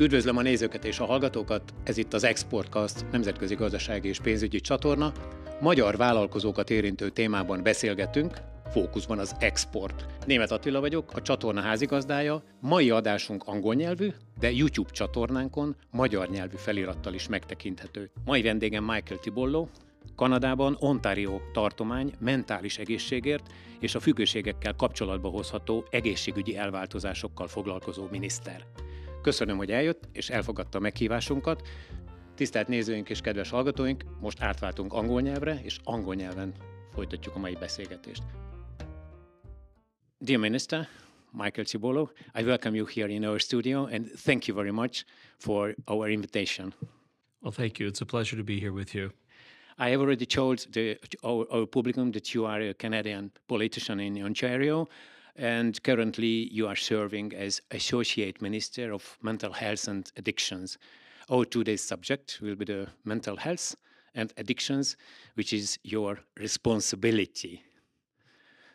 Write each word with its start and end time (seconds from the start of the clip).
Üdvözlöm 0.00 0.36
a 0.36 0.42
nézőket 0.42 0.84
és 0.84 0.98
a 0.98 1.04
hallgatókat, 1.04 1.74
ez 1.84 1.96
itt 1.96 2.12
az 2.12 2.24
Exportcast 2.24 3.10
nemzetközi 3.10 3.54
gazdasági 3.54 4.08
és 4.08 4.20
pénzügyi 4.20 4.60
csatorna. 4.60 5.12
Magyar 5.60 5.96
vállalkozókat 5.96 6.70
érintő 6.70 7.08
témában 7.08 7.62
beszélgetünk, 7.62 8.36
fókuszban 8.70 9.18
az 9.18 9.34
export. 9.38 10.06
Német 10.26 10.50
Attila 10.50 10.80
vagyok, 10.80 11.12
a 11.12 11.22
csatorna 11.22 11.60
házigazdája. 11.60 12.42
Mai 12.60 12.90
adásunk 12.90 13.42
angol 13.46 13.74
nyelvű, 13.74 14.08
de 14.38 14.50
YouTube 14.52 14.90
csatornánkon 14.90 15.76
magyar 15.90 16.28
nyelvű 16.28 16.56
felirattal 16.56 17.14
is 17.14 17.28
megtekinthető. 17.28 18.10
Mai 18.24 18.42
vendégem 18.42 18.84
Michael 18.84 19.20
Tibollo, 19.20 19.68
Kanadában 20.16 20.76
Ontario 20.78 21.40
tartomány 21.52 22.12
mentális 22.18 22.78
egészségért 22.78 23.46
és 23.80 23.94
a 23.94 24.00
függőségekkel 24.00 24.74
kapcsolatba 24.74 25.28
hozható 25.28 25.84
egészségügyi 25.90 26.56
elváltozásokkal 26.56 27.48
foglalkozó 27.48 28.06
miniszter. 28.10 28.64
Köszönöm, 29.22 29.56
hogy 29.56 29.70
eljött 29.70 30.08
és 30.12 30.30
elfogadta 30.30 30.78
a 30.78 30.80
meghívásunkat. 30.80 31.68
Tisztelt 32.34 32.68
nézőink 32.68 33.10
és 33.10 33.20
kedves 33.20 33.50
hallgatóink, 33.50 34.04
most 34.20 34.40
átváltunk 34.40 34.92
angol 34.92 35.20
nyelvre, 35.20 35.60
és 35.62 35.78
angol 35.84 36.14
nyelven 36.14 36.54
folytatjuk 36.92 37.34
a 37.34 37.38
mai 37.38 37.56
beszélgetést. 37.60 38.22
Dear 40.18 40.40
Minister, 40.40 40.88
Michael 41.32 41.66
Cibolo, 41.66 42.08
I 42.38 42.42
welcome 42.42 42.76
you 42.76 42.86
here 42.94 43.12
in 43.12 43.24
our 43.24 43.40
studio 43.40 43.84
and 43.84 44.06
thank 44.24 44.46
you 44.46 44.56
very 44.56 44.70
much 44.70 45.04
for 45.38 45.74
our 45.86 46.10
invitation. 46.10 46.74
Well, 47.42 47.52
thank 47.52 47.78
you. 47.78 47.88
It's 47.88 48.02
a 48.02 48.06
pleasure 48.06 48.36
to 48.36 48.44
be 48.44 48.58
here 48.58 48.72
with 48.72 48.94
you. 48.94 49.10
I 49.78 49.90
have 49.90 50.00
already 50.00 50.26
told 50.26 50.66
the, 50.72 50.98
our, 51.22 51.46
our 51.50 51.66
publicum 51.66 52.12
that 52.12 52.34
you 52.34 52.44
are 52.44 52.60
a 52.60 52.74
Canadian 52.74 53.30
politician 53.46 54.00
in 54.00 54.22
Ontario, 54.22 54.88
and 55.40 55.82
currently 55.82 56.52
you 56.52 56.68
are 56.68 56.76
serving 56.76 57.34
as 57.34 57.62
Associate 57.70 58.42
Minister 58.42 58.92
of 58.92 59.16
Mental 59.22 59.52
Health 59.54 59.88
and 59.88 60.12
Addictions. 60.18 60.76
Our 61.30 61.46
today's 61.46 61.82
subject 61.82 62.40
will 62.42 62.56
be 62.56 62.66
the 62.66 62.88
mental 63.06 63.36
health 63.36 63.74
and 64.14 64.34
addictions, 64.36 64.98
which 65.36 65.54
is 65.54 65.78
your 65.82 66.18
responsibility. 66.36 67.62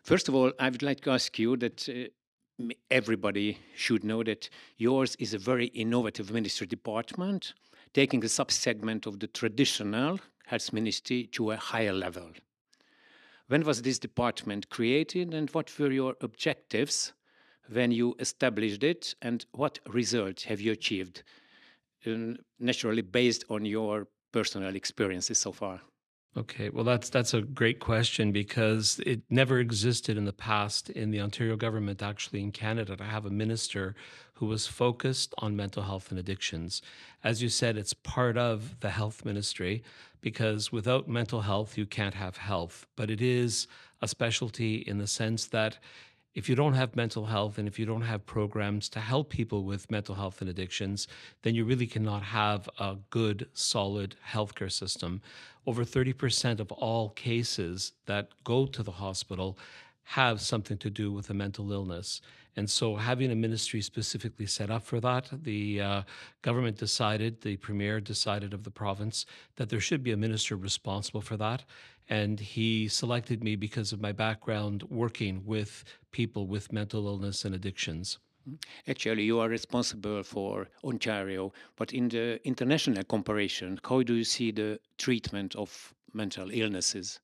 First 0.01 0.27
of 0.27 0.33
all, 0.33 0.51
I 0.59 0.69
would 0.71 0.81
like 0.81 1.01
to 1.01 1.11
ask 1.11 1.37
you 1.37 1.55
that 1.57 1.87
uh, 1.87 2.73
everybody 2.89 3.59
should 3.75 4.03
know 4.03 4.23
that 4.23 4.49
yours 4.77 5.15
is 5.19 5.35
a 5.35 5.37
very 5.37 5.67
innovative 5.67 6.31
ministry 6.31 6.65
department, 6.65 7.53
taking 7.93 8.23
a 8.23 8.27
subsegment 8.27 9.05
of 9.05 9.19
the 9.19 9.27
traditional 9.27 10.19
health 10.47 10.73
ministry 10.73 11.29
to 11.33 11.51
a 11.51 11.57
higher 11.57 11.93
level. 11.93 12.31
When 13.47 13.63
was 13.63 13.81
this 13.81 13.99
department 13.99 14.69
created 14.69 15.33
and 15.33 15.49
what 15.51 15.71
were 15.77 15.91
your 15.91 16.15
objectives 16.21 17.13
when 17.71 17.91
you 17.91 18.15
established 18.19 18.83
it 18.83 19.15
and 19.21 19.45
what 19.51 19.79
results 19.87 20.43
have 20.45 20.61
you 20.61 20.71
achieved? 20.71 21.23
Uh, 22.05 22.33
naturally, 22.59 23.01
based 23.01 23.45
on 23.49 23.65
your 23.65 24.07
personal 24.31 24.75
experiences 24.75 25.37
so 25.37 25.51
far. 25.51 25.81
Okay, 26.37 26.69
well 26.69 26.83
that's 26.83 27.09
that's 27.09 27.33
a 27.33 27.41
great 27.41 27.79
question 27.79 28.33
because 28.33 28.99
it 29.05 29.21
never 29.29 29.59
existed 29.59 30.17
in 30.17 30.25
the 30.25 30.33
past 30.33 30.89
in 30.89 31.11
the 31.11 31.21
Ontario 31.21 31.55
government 31.55 32.01
actually 32.01 32.41
in 32.41 32.51
Canada 32.51 32.97
to 32.97 33.03
have 33.05 33.25
a 33.25 33.29
minister 33.29 33.95
who 34.35 34.45
was 34.45 34.67
focused 34.67 35.33
on 35.37 35.55
mental 35.55 35.83
health 35.83 36.09
and 36.09 36.19
addictions. 36.19 36.81
As 37.23 37.41
you 37.41 37.49
said, 37.49 37.77
it's 37.77 37.93
part 37.93 38.37
of 38.37 38.79
the 38.81 38.89
health 38.89 39.25
ministry 39.25 39.83
because 40.21 40.71
without 40.71 41.07
mental 41.07 41.41
health 41.41 41.77
you 41.77 41.85
can't 41.85 42.15
have 42.15 42.37
health, 42.37 42.85
but 42.95 43.09
it 43.09 43.21
is 43.21 43.67
a 44.01 44.07
specialty 44.07 44.75
in 44.75 44.97
the 44.97 45.07
sense 45.07 45.45
that 45.47 45.79
if 46.33 46.49
you 46.49 46.55
don't 46.55 46.73
have 46.73 46.97
mental 46.97 47.27
health 47.27 47.57
and 47.57 47.65
if 47.65 47.79
you 47.79 47.85
don't 47.85 48.01
have 48.01 48.25
programs 48.25 48.89
to 48.89 48.99
help 48.99 49.29
people 49.29 49.63
with 49.63 49.89
mental 49.89 50.15
health 50.15 50.41
and 50.41 50.49
addictions, 50.49 51.07
then 51.43 51.55
you 51.55 51.63
really 51.63 51.87
cannot 51.87 52.23
have 52.23 52.67
a 52.77 52.97
good, 53.09 53.47
solid 53.53 54.17
healthcare 54.31 54.71
system. 54.71 55.21
Over 55.65 55.85
30% 55.85 56.59
of 56.59 56.73
all 56.73 57.09
cases 57.09 57.93
that 58.05 58.29
go 58.43 58.65
to 58.65 58.83
the 58.83 58.91
hospital 58.91 59.57
have 60.09 60.41
something 60.41 60.77
to 60.79 60.89
do 60.89 61.11
with 61.11 61.29
a 61.29 61.33
mental 61.33 61.71
illness. 61.71 62.21
And 62.57 62.69
so, 62.69 62.95
having 62.95 63.31
a 63.31 63.35
ministry 63.35 63.81
specifically 63.81 64.45
set 64.45 64.69
up 64.69 64.85
for 64.85 64.99
that, 65.01 65.29
the 65.43 65.81
uh, 65.81 66.01
government 66.41 66.77
decided, 66.77 67.41
the 67.41 67.57
premier 67.57 67.99
decided 67.99 68.53
of 68.53 68.63
the 68.63 68.71
province, 68.71 69.25
that 69.57 69.69
there 69.69 69.81
should 69.81 70.03
be 70.03 70.11
a 70.11 70.17
minister 70.17 70.55
responsible 70.55 71.21
for 71.21 71.35
that. 71.37 71.65
And 72.07 72.39
he 72.39 72.87
selected 72.87 73.43
me 73.43 73.55
because 73.55 73.91
of 73.91 73.99
my 73.99 74.11
background 74.11 74.83
working 74.83 75.43
with 75.45 75.83
people 76.11 76.47
with 76.47 76.71
mental 76.71 77.07
illness 77.07 77.43
and 77.45 77.55
addictions. 77.55 78.19
Actually, 78.87 79.23
you 79.23 79.39
are 79.39 79.49
responsible 79.49 80.21
for 80.21 80.69
Ontario, 80.83 81.51
but 81.75 81.91
in 81.93 82.09
the 82.09 82.39
international 82.45 83.03
comparison, 83.03 83.79
how 83.83 84.03
do 84.03 84.13
you 84.13 84.23
see 84.23 84.51
the 84.51 84.79
treatment 84.99 85.55
of 85.55 85.94
mental 86.15 86.49
illnesses? 86.51 87.19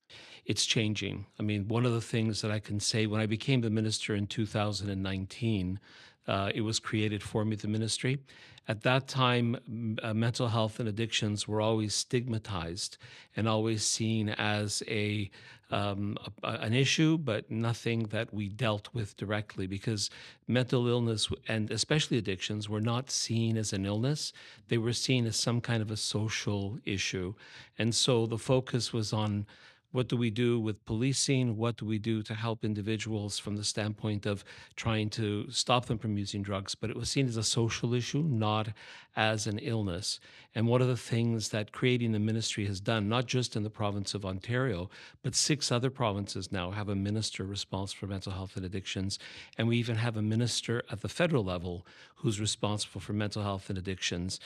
It's 0.46 0.66
changing. 0.66 1.26
I 1.40 1.44
mean, 1.44 1.68
one 1.68 1.86
of 1.86 1.94
the 1.94 2.02
things 2.02 2.42
that 2.42 2.52
I 2.52 2.60
can 2.60 2.80
say 2.80 3.06
when 3.06 3.22
I 3.22 3.26
became 3.26 3.62
the 3.62 3.70
minister 3.70 4.14
in 4.14 4.28
2019, 4.28 5.80
uh, 6.28 6.52
it 6.54 6.62
was 6.62 6.80
created 6.80 7.24
for 7.24 7.46
me, 7.46 7.56
the 7.56 7.68
ministry. 7.68 8.20
At 8.68 8.82
that 8.84 9.08
time, 9.08 9.98
uh, 10.04 10.14
mental 10.14 10.48
health 10.48 10.80
and 10.80 10.88
addictions 10.88 11.48
were 11.48 11.62
always 11.62 11.96
stigmatized 11.96 12.98
and 13.36 13.48
always 13.48 13.84
seen 13.84 14.30
as 14.30 14.84
a, 14.88 15.32
um, 15.72 16.16
a, 16.44 16.50
an 16.50 16.74
issue, 16.74 17.18
but 17.18 17.50
nothing 17.50 18.04
that 18.08 18.32
we 18.34 18.50
dealt 18.50 18.90
with 18.94 19.18
directly 19.18 19.66
because 19.66 20.12
mental 20.48 20.88
illness 20.88 21.28
and 21.48 21.72
especially 21.72 22.18
addictions 22.18 22.70
were 22.70 22.82
not 22.82 23.10
seen 23.10 23.58
as 23.58 23.74
an 23.74 23.86
illness. 23.86 24.32
They 24.68 24.78
were 24.78 24.94
seen 24.94 25.26
as 25.26 25.38
some 25.38 25.60
kind 25.60 25.82
of 25.82 25.90
a 25.90 25.98
social 25.98 26.78
issue. 26.86 27.34
And 27.80 27.96
so 27.96 28.28
the 28.28 28.38
focus 28.38 28.94
was 28.94 29.12
on 29.12 29.48
what 29.92 30.08
do 30.08 30.16
we 30.16 30.30
do 30.30 30.60
with 30.60 30.84
policing? 30.86 31.58
What 31.58 31.78
do 31.78 31.86
we 31.86 32.00
do 32.00 32.24
to 32.24 32.34
help 32.34 32.64
individuals 32.64 33.38
from 33.38 33.58
the 33.58 33.64
standpoint 33.64 34.26
of 34.26 34.44
trying 34.76 35.10
to 35.12 35.50
stop 35.52 35.86
them 35.86 35.98
from 35.98 36.18
using 36.18 36.42
drugs? 36.42 36.76
But 36.76 36.90
it 36.90 36.96
was 36.96 37.10
seen 37.10 37.28
as 37.28 37.38
a 37.38 37.44
social 37.44 37.94
issue, 37.94 38.24
not 38.24 38.70
as 39.16 39.48
an 39.48 39.60
illness. 39.60 40.20
And 40.56 40.68
one 40.68 40.82
of 40.82 40.88
the 40.88 40.98
things 40.98 41.50
that 41.50 41.72
creating 41.72 42.14
the 42.14 42.20
ministry 42.20 42.66
has 42.68 42.80
done, 42.80 43.10
not 43.10 43.26
just 43.26 43.56
in 43.56 43.64
the 43.64 43.70
province 43.70 44.14
of 44.14 44.26
Ontario, 44.26 44.90
but 45.24 45.36
six 45.36 45.72
other 45.72 45.90
provinces 45.90 46.52
now 46.52 46.72
have 46.72 46.90
a 46.90 46.96
minister 46.96 47.44
responsible 47.44 48.00
for 48.00 48.08
mental 48.08 48.32
health 48.32 48.56
and 48.56 48.66
addictions. 48.66 49.20
And 49.58 49.68
we 49.68 49.78
even 49.78 49.98
have 49.98 50.16
a 50.16 50.22
minister 50.22 50.84
at 50.90 51.02
the 51.02 51.10
federal 51.10 51.44
level 51.44 51.86
who's 52.16 52.40
responsible 52.40 53.02
for 53.02 53.14
mental 53.14 53.44
health 53.44 53.70
and 53.70 53.78
addictions. 53.78 54.40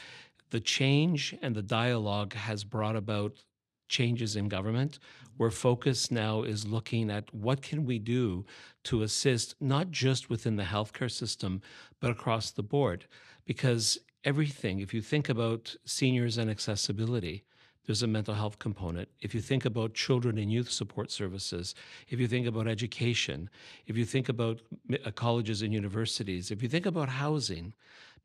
The 0.49 0.59
change 0.59 1.35
and 1.41 1.55
the 1.55 1.61
dialogue 1.61 2.33
has 2.33 2.63
brought 2.63 2.95
about 2.95 3.43
changes 3.89 4.35
in 4.35 4.47
government 4.47 4.99
where 5.37 5.51
focus 5.51 6.11
now 6.11 6.43
is 6.43 6.65
looking 6.65 7.09
at 7.09 7.33
what 7.33 7.61
can 7.61 7.85
we 7.85 7.99
do 7.99 8.45
to 8.83 9.03
assist 9.03 9.55
not 9.59 9.91
just 9.91 10.29
within 10.29 10.55
the 10.55 10.63
healthcare 10.63 11.11
system 11.11 11.61
but 11.99 12.11
across 12.11 12.51
the 12.51 12.63
board 12.63 13.05
because 13.45 13.99
everything 14.23 14.79
if 14.79 14.93
you 14.93 15.01
think 15.01 15.29
about 15.29 15.75
seniors 15.85 16.37
and 16.37 16.49
accessibility 16.49 17.43
there's 17.85 18.03
a 18.03 18.07
mental 18.07 18.33
health 18.33 18.57
component. 18.59 19.09
If 19.21 19.35
you 19.35 19.41
think 19.41 19.65
about 19.65 19.93
children 19.93 20.37
and 20.37 20.51
youth 20.51 20.71
support 20.71 21.11
services, 21.11 21.75
if 22.09 22.19
you 22.19 22.27
think 22.27 22.47
about 22.47 22.67
education, 22.67 23.49
if 23.85 23.95
you 23.95 24.05
think 24.05 24.29
about 24.29 24.61
uh, 25.05 25.11
colleges 25.11 25.61
and 25.61 25.73
universities, 25.73 26.51
if 26.51 26.63
you 26.63 26.69
think 26.69 26.85
about 26.85 27.09
housing, 27.09 27.73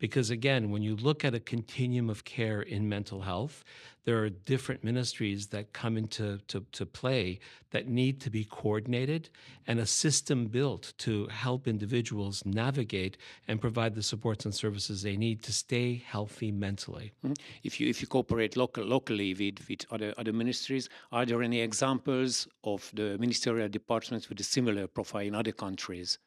because 0.00 0.30
again, 0.30 0.70
when 0.70 0.82
you 0.82 0.96
look 0.96 1.24
at 1.24 1.34
a 1.34 1.40
continuum 1.40 2.10
of 2.10 2.24
care 2.24 2.62
in 2.62 2.88
mental 2.88 3.20
health, 3.20 3.62
there 4.04 4.24
are 4.24 4.30
different 4.30 4.82
ministries 4.82 5.48
that 5.48 5.74
come 5.74 5.96
into 5.98 6.38
to, 6.48 6.64
to 6.72 6.86
play 6.86 7.38
that 7.70 7.86
need 7.86 8.18
to 8.22 8.30
be 8.30 8.44
coordinated 8.44 9.28
and 9.66 9.78
a 9.78 9.86
system 9.86 10.46
built 10.46 10.94
to 10.98 11.26
help 11.26 11.68
individuals 11.68 12.42
navigate 12.46 13.18
and 13.46 13.60
provide 13.60 13.94
the 13.94 14.02
supports 14.02 14.46
and 14.46 14.54
services 14.54 15.02
they 15.02 15.16
need 15.16 15.42
to 15.42 15.52
stay 15.52 16.02
healthy 16.06 16.50
mentally. 16.50 17.12
Mm-hmm. 17.24 17.34
If 17.62 17.78
you 17.78 17.88
if 17.88 18.00
you 18.00 18.08
cooperate 18.08 18.56
local, 18.56 18.84
locally 18.84 19.34
with, 19.34 19.68
with 19.68 19.84
other 19.90 20.14
other 20.16 20.32
ministries, 20.32 20.88
are 21.12 21.26
there 21.26 21.42
any 21.42 21.60
examples 21.60 22.48
of 22.64 22.90
the 22.94 23.18
ministerial 23.18 23.68
departments 23.68 24.28
with 24.30 24.40
a 24.40 24.44
similar 24.44 24.86
profile 24.86 25.26
in 25.26 25.34
other 25.34 25.52
countries? 25.52 26.18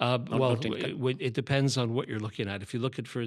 Uh, 0.00 0.18
well, 0.30 0.52
it, 0.52 1.16
it, 1.18 1.34
depends 1.34 1.76
on 1.76 1.92
what 1.92 2.06
you're 2.06 2.20
looking 2.20 2.48
at. 2.48 2.62
If 2.62 2.72
you 2.72 2.78
look 2.78 3.00
at, 3.00 3.08
for 3.08 3.26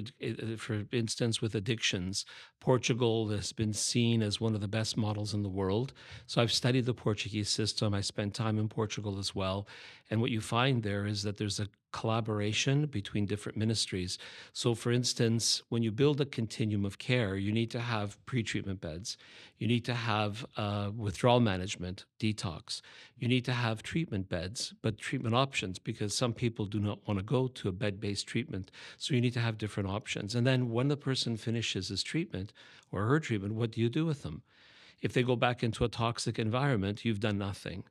for 0.56 0.84
instance, 0.90 1.42
with 1.42 1.54
addictions, 1.54 2.24
Portugal 2.60 3.28
has 3.28 3.52
been 3.52 3.74
seen 3.74 4.22
as 4.22 4.40
one 4.40 4.54
of 4.54 4.62
the 4.62 4.68
best 4.68 4.96
models 4.96 5.34
in 5.34 5.42
the 5.42 5.50
world. 5.50 5.92
So 6.26 6.40
I've 6.40 6.52
studied 6.52 6.86
the 6.86 6.94
Portuguese 6.94 7.50
system. 7.50 7.92
I 7.92 8.00
spent 8.00 8.32
time 8.32 8.58
in 8.58 8.68
Portugal 8.68 9.18
as 9.18 9.34
well, 9.34 9.68
and 10.10 10.22
what 10.22 10.30
you 10.30 10.40
find 10.40 10.82
there 10.82 11.04
is 11.04 11.22
that 11.24 11.36
there's 11.36 11.60
a 11.60 11.68
collaboration 11.92 12.86
between 12.86 13.26
different 13.26 13.56
ministries. 13.56 14.18
So, 14.52 14.74
for 14.74 14.90
instance, 14.90 15.62
when 15.68 15.82
you 15.82 15.92
build 15.92 16.20
a 16.20 16.24
continuum 16.24 16.84
of 16.84 16.98
care, 16.98 17.36
you 17.36 17.52
need 17.52 17.70
to 17.72 17.80
have 17.80 18.18
pre-treatment 18.26 18.80
beds, 18.80 19.16
you 19.58 19.68
need 19.68 19.84
to 19.84 19.94
have 19.94 20.44
uh, 20.56 20.90
withdrawal 20.96 21.40
management, 21.40 22.04
detox, 22.18 22.80
you 23.18 23.28
need 23.28 23.44
to 23.44 23.52
have 23.52 23.82
treatment 23.82 24.28
beds, 24.28 24.74
but 24.82 24.98
treatment 24.98 25.34
options 25.34 25.78
because 25.78 26.14
some 26.14 26.32
people 26.32 26.66
do 26.66 26.80
not 26.80 27.06
want 27.06 27.18
to 27.18 27.24
go 27.24 27.46
to 27.46 27.68
a 27.68 27.72
bed-based 27.72 28.26
treatment. 28.26 28.70
So 28.96 29.14
you 29.14 29.20
need 29.20 29.34
to 29.34 29.40
have 29.40 29.58
different 29.58 29.88
options. 29.88 30.34
And 30.34 30.46
then 30.46 30.70
when 30.70 30.88
the 30.88 30.96
person 30.96 31.36
finishes 31.36 31.88
his 31.88 32.02
treatment 32.02 32.52
or 32.90 33.06
her 33.06 33.20
treatment, 33.20 33.54
what 33.54 33.70
do 33.70 33.80
you 33.80 33.88
do 33.88 34.04
with 34.04 34.22
them? 34.22 34.42
If 35.02 35.12
they 35.12 35.24
go 35.24 35.36
back 35.36 35.62
into 35.62 35.84
a 35.84 35.88
toxic 35.88 36.38
environment, 36.38 37.04
you've 37.04 37.20
done 37.20 37.38
nothing. 37.38 37.84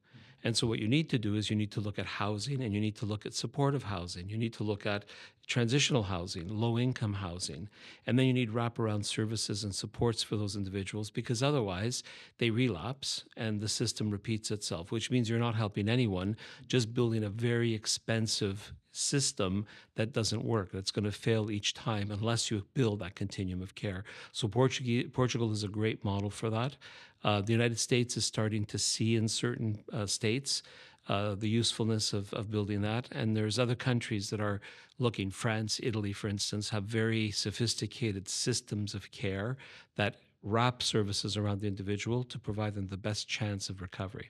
And 0.44 0.58
so, 0.58 0.68
what 0.68 0.80
you 0.80 0.88
need 0.88 1.10
to 1.10 1.20
do 1.20 1.36
is 1.36 1.50
you 1.50 1.56
need 1.56 1.72
to 1.72 1.82
look 1.82 2.00
at 2.00 2.06
housing 2.06 2.62
and 2.62 2.74
you 2.74 2.82
need 2.82 2.96
to 2.98 3.06
look 3.06 3.26
at 3.26 3.34
supportive 3.34 3.84
housing. 3.84 4.30
You 4.30 4.38
need 4.38 4.54
to 4.54 4.64
look 4.64 4.86
at 4.86 5.06
transitional 5.48 6.04
housing, 6.04 6.48
low 6.48 6.80
income 6.80 7.14
housing. 7.14 7.70
And 8.08 8.18
then 8.18 8.26
you 8.26 8.34
need 8.34 8.52
wraparound 8.52 9.06
services 9.06 9.64
and 9.64 9.76
supports 9.76 10.24
for 10.24 10.38
those 10.38 10.56
individuals 10.56 11.10
because 11.10 11.44
otherwise 11.44 12.04
they 12.38 12.50
relapse 12.50 13.26
and 13.36 13.60
the 13.60 13.68
system 13.68 14.10
repeats 14.10 14.50
itself, 14.52 14.92
which 14.92 15.12
means 15.12 15.30
you're 15.30 15.40
not 15.40 15.56
helping 15.56 15.90
anyone, 15.90 16.38
just 16.68 16.94
building 16.94 17.24
a 17.24 17.30
very 17.30 17.74
expensive 17.74 18.74
system 18.92 19.66
that 19.96 20.14
doesn't 20.14 20.44
work, 20.44 20.72
that's 20.72 20.92
going 20.92 21.06
to 21.06 21.12
fail 21.12 21.50
each 21.50 21.74
time 21.74 22.12
unless 22.12 22.52
you 22.52 22.64
build 22.74 23.00
that 23.00 23.16
continuum 23.16 23.62
of 23.62 23.76
care. 23.76 24.04
So 24.32 24.48
Portugal, 24.48 25.10
Portugal 25.12 25.52
is 25.52 25.64
a 25.64 25.68
great 25.68 26.04
model 26.04 26.30
for 26.30 26.50
that. 26.50 26.78
Uh, 27.24 27.42
the 27.42 27.52
United 27.52 27.80
States 27.80 28.18
is 28.18 28.26
starting 28.26 28.66
to 28.66 28.78
see 28.78 29.16
in 29.16 29.28
certain 29.28 29.84
uh, 29.94 30.06
states 30.06 30.64
uh, 31.08 31.36
the 31.36 31.50
usefulness 31.50 32.14
of, 32.14 32.34
of 32.34 32.52
building 32.52 32.82
that. 32.82 33.08
And 33.12 33.36
there's 33.36 33.60
other 33.60 33.76
countries 33.76 34.30
that 34.30 34.40
are 34.40 34.62
looking. 35.00 35.32
France, 35.32 35.80
Italy, 35.82 36.14
for 36.14 36.28
instance, 36.28 36.70
have 36.70 36.84
very 36.84 37.32
sophisticated 37.32 38.28
systems 38.28 38.94
of 38.94 39.12
care 39.12 39.58
that 39.96 40.16
wrap 40.44 40.82
services 40.82 41.38
around 41.38 41.62
the 41.62 41.68
individual 41.68 42.24
to 42.24 42.40
provide 42.40 42.74
them 42.74 42.88
the 42.88 42.98
best 42.98 43.28
chance 43.28 43.70
of 43.70 43.82
recovery 43.82 44.30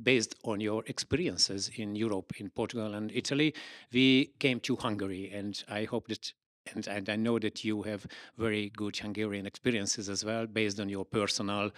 based 0.00 0.34
on 0.44 0.60
your 0.60 0.84
experiences 0.86 1.70
in 1.76 1.96
Europe, 1.96 2.32
in 2.38 2.50
Portugal 2.50 2.94
and 2.94 3.10
Italy, 3.12 3.54
we 3.92 4.32
came 4.38 4.60
to 4.60 4.76
Hungary, 4.76 5.30
and 5.32 5.62
I 5.68 5.84
hope 5.84 6.08
that. 6.08 6.32
And, 6.72 6.86
and 6.86 7.08
I 7.08 7.16
know 7.16 7.40
that 7.40 7.64
you 7.64 7.82
have 7.82 8.06
very 8.38 8.70
good 8.70 8.96
Hungarian 8.96 9.46
experiences 9.46 10.08
as 10.08 10.24
well, 10.24 10.46
based 10.46 10.78
on 10.78 10.88
your 10.88 11.04
personal 11.04 11.72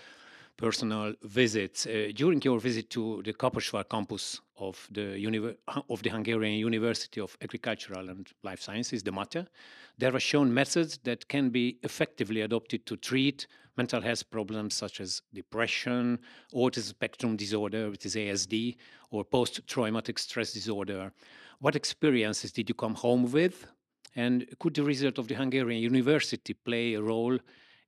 personal 0.56 1.14
visits. 1.22 1.86
Uh, 1.86 2.10
during 2.14 2.40
your 2.42 2.58
visit 2.58 2.90
to 2.90 3.22
the 3.22 3.32
Kaposvár 3.32 3.88
campus 3.88 4.40
of 4.58 4.88
the, 4.90 5.56
of 5.88 6.02
the 6.02 6.10
Hungarian 6.10 6.58
University 6.58 7.20
of 7.20 7.36
Agricultural 7.42 8.08
and 8.10 8.28
Life 8.42 8.60
Sciences, 8.60 9.02
the 9.02 9.12
MATE, 9.12 9.46
there 9.98 10.12
were 10.12 10.20
shown 10.20 10.52
methods 10.52 10.98
that 11.04 11.28
can 11.28 11.50
be 11.50 11.78
effectively 11.82 12.40
adopted 12.42 12.86
to 12.86 12.96
treat 12.96 13.46
mental 13.76 14.00
health 14.00 14.30
problems 14.30 14.74
such 14.74 15.00
as 15.00 15.22
depression, 15.32 16.18
autism 16.54 16.88
spectrum 16.88 17.36
disorder, 17.36 17.90
which 17.90 18.06
is 18.06 18.14
ASD, 18.14 18.76
or 19.10 19.24
post-traumatic 19.24 20.18
stress 20.18 20.52
disorder. 20.52 21.12
What 21.58 21.76
experiences 21.76 22.52
did 22.52 22.68
you 22.68 22.74
come 22.74 22.94
home 22.94 23.30
with? 23.30 23.66
And 24.16 24.46
could 24.60 24.74
the 24.74 24.84
result 24.84 25.18
of 25.18 25.26
the 25.26 25.34
Hungarian 25.34 25.82
University 25.82 26.54
play 26.54 26.94
a 26.94 27.02
role 27.02 27.38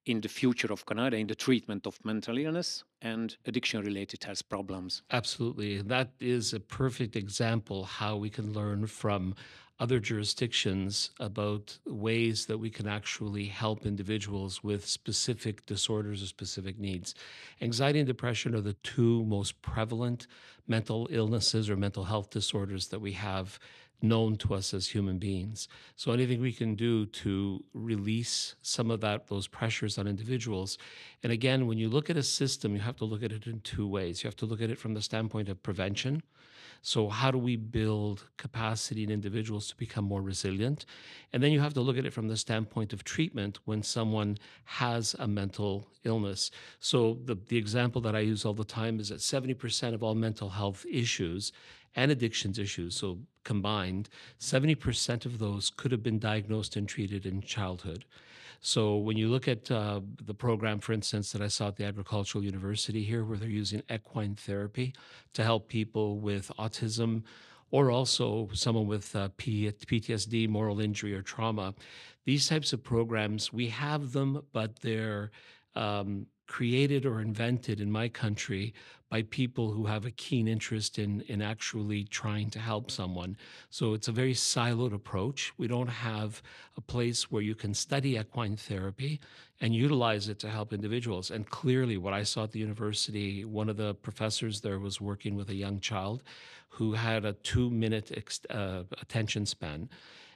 in 0.06 0.20
the 0.20 0.28
future 0.28 0.72
of 0.72 0.86
Canada 0.86 1.16
in 1.16 1.26
the 1.26 1.34
treatment 1.34 1.86
of 1.86 2.02
mental 2.04 2.38
illness 2.38 2.84
and 3.02 3.36
addiction 3.44 3.82
related 3.82 4.22
health 4.24 4.48
problems. 4.48 5.02
Absolutely. 5.10 5.82
That 5.82 6.10
is 6.20 6.54
a 6.54 6.60
perfect 6.60 7.16
example 7.16 7.84
how 7.84 8.16
we 8.16 8.30
can 8.30 8.52
learn 8.52 8.86
from 8.86 9.34
other 9.78 9.98
jurisdictions 9.98 11.10
about 11.20 11.78
ways 11.84 12.46
that 12.46 12.56
we 12.56 12.70
can 12.70 12.88
actually 12.88 13.44
help 13.44 13.84
individuals 13.84 14.64
with 14.64 14.86
specific 14.86 15.66
disorders 15.66 16.22
or 16.22 16.26
specific 16.26 16.78
needs. 16.78 17.14
Anxiety 17.60 17.98
and 17.98 18.06
depression 18.06 18.54
are 18.54 18.62
the 18.62 18.72
two 18.72 19.22
most 19.24 19.60
prevalent 19.60 20.28
mental 20.66 21.06
illnesses 21.10 21.68
or 21.68 21.76
mental 21.76 22.04
health 22.04 22.30
disorders 22.30 22.88
that 22.88 23.00
we 23.00 23.12
have 23.12 23.58
known 24.02 24.36
to 24.36 24.54
us 24.54 24.74
as 24.74 24.88
human 24.88 25.18
beings. 25.18 25.68
So 25.96 26.12
anything 26.12 26.40
we 26.40 26.52
can 26.52 26.74
do 26.74 27.06
to 27.06 27.64
release 27.72 28.54
some 28.62 28.90
of 28.90 29.00
that 29.00 29.28
those 29.28 29.48
pressures 29.48 29.98
on 29.98 30.06
individuals. 30.06 30.78
And 31.22 31.32
again, 31.32 31.66
when 31.66 31.78
you 31.78 31.88
look 31.88 32.10
at 32.10 32.16
a 32.16 32.22
system, 32.22 32.74
you 32.74 32.80
have 32.80 32.96
to 32.96 33.04
look 33.04 33.22
at 33.22 33.32
it 33.32 33.46
in 33.46 33.60
two 33.60 33.88
ways. 33.88 34.22
You 34.22 34.28
have 34.28 34.36
to 34.36 34.46
look 34.46 34.60
at 34.60 34.70
it 34.70 34.78
from 34.78 34.94
the 34.94 35.02
standpoint 35.02 35.48
of 35.48 35.62
prevention. 35.62 36.22
So 36.82 37.08
how 37.08 37.30
do 37.30 37.38
we 37.38 37.56
build 37.56 38.28
capacity 38.36 39.02
in 39.02 39.10
individuals 39.10 39.68
to 39.68 39.76
become 39.76 40.04
more 40.04 40.22
resilient? 40.22 40.84
And 41.32 41.42
then 41.42 41.50
you 41.52 41.60
have 41.60 41.74
to 41.74 41.80
look 41.80 41.98
at 41.98 42.06
it 42.06 42.12
from 42.12 42.28
the 42.28 42.36
standpoint 42.36 42.92
of 42.92 43.02
treatment 43.02 43.58
when 43.64 43.82
someone 43.82 44.38
has 44.64 45.16
a 45.18 45.26
mental 45.26 45.88
illness. 46.04 46.50
So 46.78 47.18
the, 47.24 47.36
the 47.48 47.56
example 47.56 48.00
that 48.02 48.14
I 48.14 48.20
use 48.20 48.44
all 48.44 48.54
the 48.54 48.64
time 48.64 49.00
is 49.00 49.08
that 49.08 49.18
70% 49.18 49.94
of 49.94 50.02
all 50.02 50.14
mental 50.14 50.50
health 50.50 50.86
issues 50.88 51.52
and 51.96 52.10
addictions 52.10 52.58
issues, 52.58 52.94
so 52.96 53.18
combined, 53.42 54.08
70% 54.38 55.26
of 55.26 55.38
those 55.38 55.70
could 55.70 55.90
have 55.90 56.02
been 56.02 56.18
diagnosed 56.18 56.76
and 56.76 56.88
treated 56.88 57.26
in 57.26 57.40
childhood. 57.40 58.04
So 58.60 58.96
when 58.96 59.16
you 59.16 59.28
look 59.28 59.48
at 59.48 59.70
uh, 59.70 60.00
the 60.24 60.34
program, 60.34 60.78
for 60.78 60.92
instance, 60.92 61.32
that 61.32 61.42
I 61.42 61.48
saw 61.48 61.68
at 61.68 61.76
the 61.76 61.84
Agricultural 61.84 62.44
University 62.44 63.02
here, 63.02 63.24
where 63.24 63.38
they're 63.38 63.48
using 63.48 63.82
equine 63.90 64.34
therapy 64.34 64.94
to 65.34 65.42
help 65.42 65.68
people 65.68 66.18
with 66.18 66.50
autism 66.58 67.22
or 67.70 67.90
also 67.90 68.48
someone 68.52 68.86
with 68.86 69.14
uh, 69.16 69.28
PTSD, 69.38 70.48
moral 70.48 70.80
injury, 70.80 71.14
or 71.14 71.22
trauma, 71.22 71.74
these 72.24 72.48
types 72.48 72.72
of 72.72 72.82
programs, 72.82 73.52
we 73.52 73.68
have 73.68 74.12
them, 74.12 74.42
but 74.52 74.80
they're 74.80 75.30
um, 75.74 76.26
created 76.46 77.04
or 77.04 77.20
invented 77.20 77.80
in 77.80 77.90
my 77.90 78.08
country 78.08 78.74
by 79.08 79.22
people 79.22 79.70
who 79.70 79.86
have 79.86 80.04
a 80.04 80.10
keen 80.10 80.48
interest 80.48 80.98
in 80.98 81.20
in 81.22 81.40
actually 81.40 82.04
trying 82.04 82.50
to 82.50 82.58
help 82.58 82.90
someone. 82.90 83.36
So 83.70 83.94
it's 83.94 84.08
a 84.08 84.12
very 84.12 84.34
siloed 84.34 84.92
approach. 84.92 85.52
We 85.56 85.68
don't 85.68 85.88
have 85.88 86.42
a 86.76 86.80
place 86.80 87.30
where 87.30 87.42
you 87.42 87.54
can 87.54 87.74
study 87.74 88.16
equine 88.16 88.56
therapy 88.56 89.20
and 89.60 89.74
utilize 89.74 90.28
it 90.28 90.38
to 90.40 90.50
help 90.50 90.72
individuals. 90.72 91.30
And 91.30 91.48
clearly, 91.48 91.96
what 91.96 92.12
I 92.12 92.24
saw 92.24 92.44
at 92.44 92.52
the 92.52 92.58
university, 92.58 93.44
one 93.44 93.68
of 93.68 93.76
the 93.76 93.94
professors 93.94 94.60
there 94.60 94.78
was 94.78 95.00
working 95.00 95.36
with 95.36 95.50
a 95.50 95.54
young 95.54 95.80
child 95.80 96.22
who 96.68 96.92
had 96.92 97.24
a 97.24 97.32
two 97.32 97.70
minute 97.70 98.10
uh, 98.50 98.82
attention 99.00 99.46
span. 99.46 99.88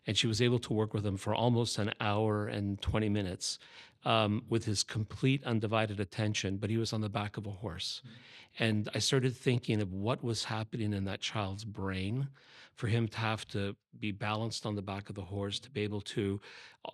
And 0.07 0.17
she 0.17 0.27
was 0.27 0.41
able 0.41 0.59
to 0.61 0.73
work 0.73 0.95
with 0.95 1.05
him 1.05 1.17
for 1.17 1.35
almost 1.35 1.79
an 1.79 1.93
hour 2.01 2.47
and 2.47 2.81
20 2.81 3.09
minutes 3.09 3.59
um, 4.05 4.43
with 4.49 4.65
his 4.65 4.83
complete 4.83 5.45
undivided 5.45 6.01
attention, 6.01 6.57
but 6.57 6.71
he 6.71 6.79
was 6.79 6.93
on 6.93 7.01
the 7.01 7.09
back 7.09 7.37
of 7.37 7.47
a 7.47 7.51
horse. 7.51 8.01
Mm-hmm. 8.05 8.15
And 8.59 8.89
I 8.95 8.99
started 8.99 9.37
thinking 9.37 9.81
of 9.81 9.93
what 9.93 10.25
was 10.25 10.45
happening 10.45 10.93
in 10.93 11.05
that 11.05 11.21
child's 11.21 11.65
brain 11.65 12.29
for 12.75 12.87
him 12.87 13.07
to 13.09 13.19
have 13.19 13.47
to 13.49 13.77
be 13.99 14.11
balanced 14.11 14.65
on 14.65 14.75
the 14.75 14.83
back 14.83 15.09
of 15.09 15.15
the 15.15 15.23
horse, 15.23 15.59
to 15.61 15.71
be 15.71 15.83
able 15.83 16.01
to, 16.01 16.41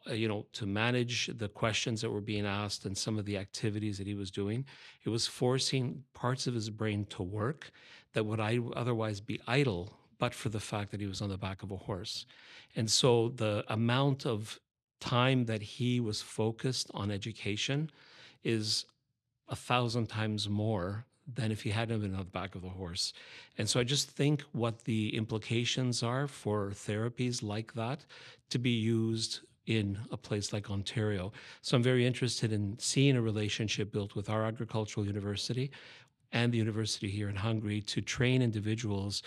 uh, 0.09 0.13
you 0.13 0.27
know, 0.27 0.45
to 0.53 0.67
manage 0.67 1.31
the 1.39 1.49
questions 1.49 2.01
that 2.01 2.11
were 2.11 2.21
being 2.21 2.45
asked 2.45 2.85
and 2.87 2.97
some 2.97 3.19
of 3.19 3.25
the 3.25 3.37
activities 3.37 3.97
that 3.99 4.07
he 4.07 4.15
was 4.15 4.31
doing. 4.31 4.65
It 5.05 5.11
was 5.11 5.27
forcing 5.27 6.03
parts 6.13 6.47
of 6.47 6.55
his 6.55 6.71
brain 6.71 7.07
to 7.11 7.23
work 7.23 7.71
that 8.15 8.27
would 8.27 8.41
otherwise 8.41 9.21
be 9.21 9.41
idle 9.47 9.97
but 10.19 10.35
for 10.35 10.49
the 10.49 10.61
fact 10.61 10.91
that 10.91 11.01
he 11.01 11.07
was 11.07 11.21
on 11.21 11.29
the 11.29 11.39
back 11.39 11.63
of 11.63 11.71
a 11.71 11.77
horse. 11.77 12.27
And 12.75 12.91
so 12.91 13.29
the 13.29 13.65
amount 13.69 14.27
of 14.27 14.61
time 15.01 15.45
that 15.47 15.63
he 15.63 16.01
was 16.01 16.23
focused 16.23 16.91
on 16.95 17.11
education 17.11 17.91
is 18.43 18.87
a 19.49 19.57
thousand 19.57 20.09
times 20.09 20.49
more 20.49 21.05
than 21.35 21.51
if 21.51 21.63
he 21.63 21.71
hadn't 21.71 22.01
been 22.01 22.15
on 22.15 22.21
the 22.21 22.25
back 22.25 22.55
of 22.55 22.63
the 22.63 22.69
horse. 22.69 23.13
And 23.59 23.69
so 23.69 23.81
I 23.81 23.85
just 23.85 24.09
think 24.09 24.43
what 24.53 24.85
the 24.85 25.17
implications 25.17 26.03
are 26.03 26.29
for 26.29 26.71
therapies 26.71 27.43
like 27.43 27.75
that 27.75 28.05
to 28.51 28.59
be 28.59 28.71
used 28.71 29.41
in 29.67 29.99
a 30.13 30.17
place 30.17 30.53
like 30.53 30.71
Ontario. 30.71 31.33
So 31.63 31.77
I'm 31.77 31.83
very 31.83 32.07
interested 32.07 32.53
in 32.53 32.79
seeing 32.79 33.17
a 33.17 33.23
relationship 33.23 33.93
built 33.93 34.15
with 34.15 34.31
our 34.31 34.45
agricultural 34.45 35.05
university 35.05 35.73
and 36.33 36.53
the 36.53 36.59
university 36.59 37.09
here 37.09 37.29
in 37.29 37.37
Hungary 37.37 37.81
to 37.81 38.01
train 38.01 38.43
individuals 38.43 39.23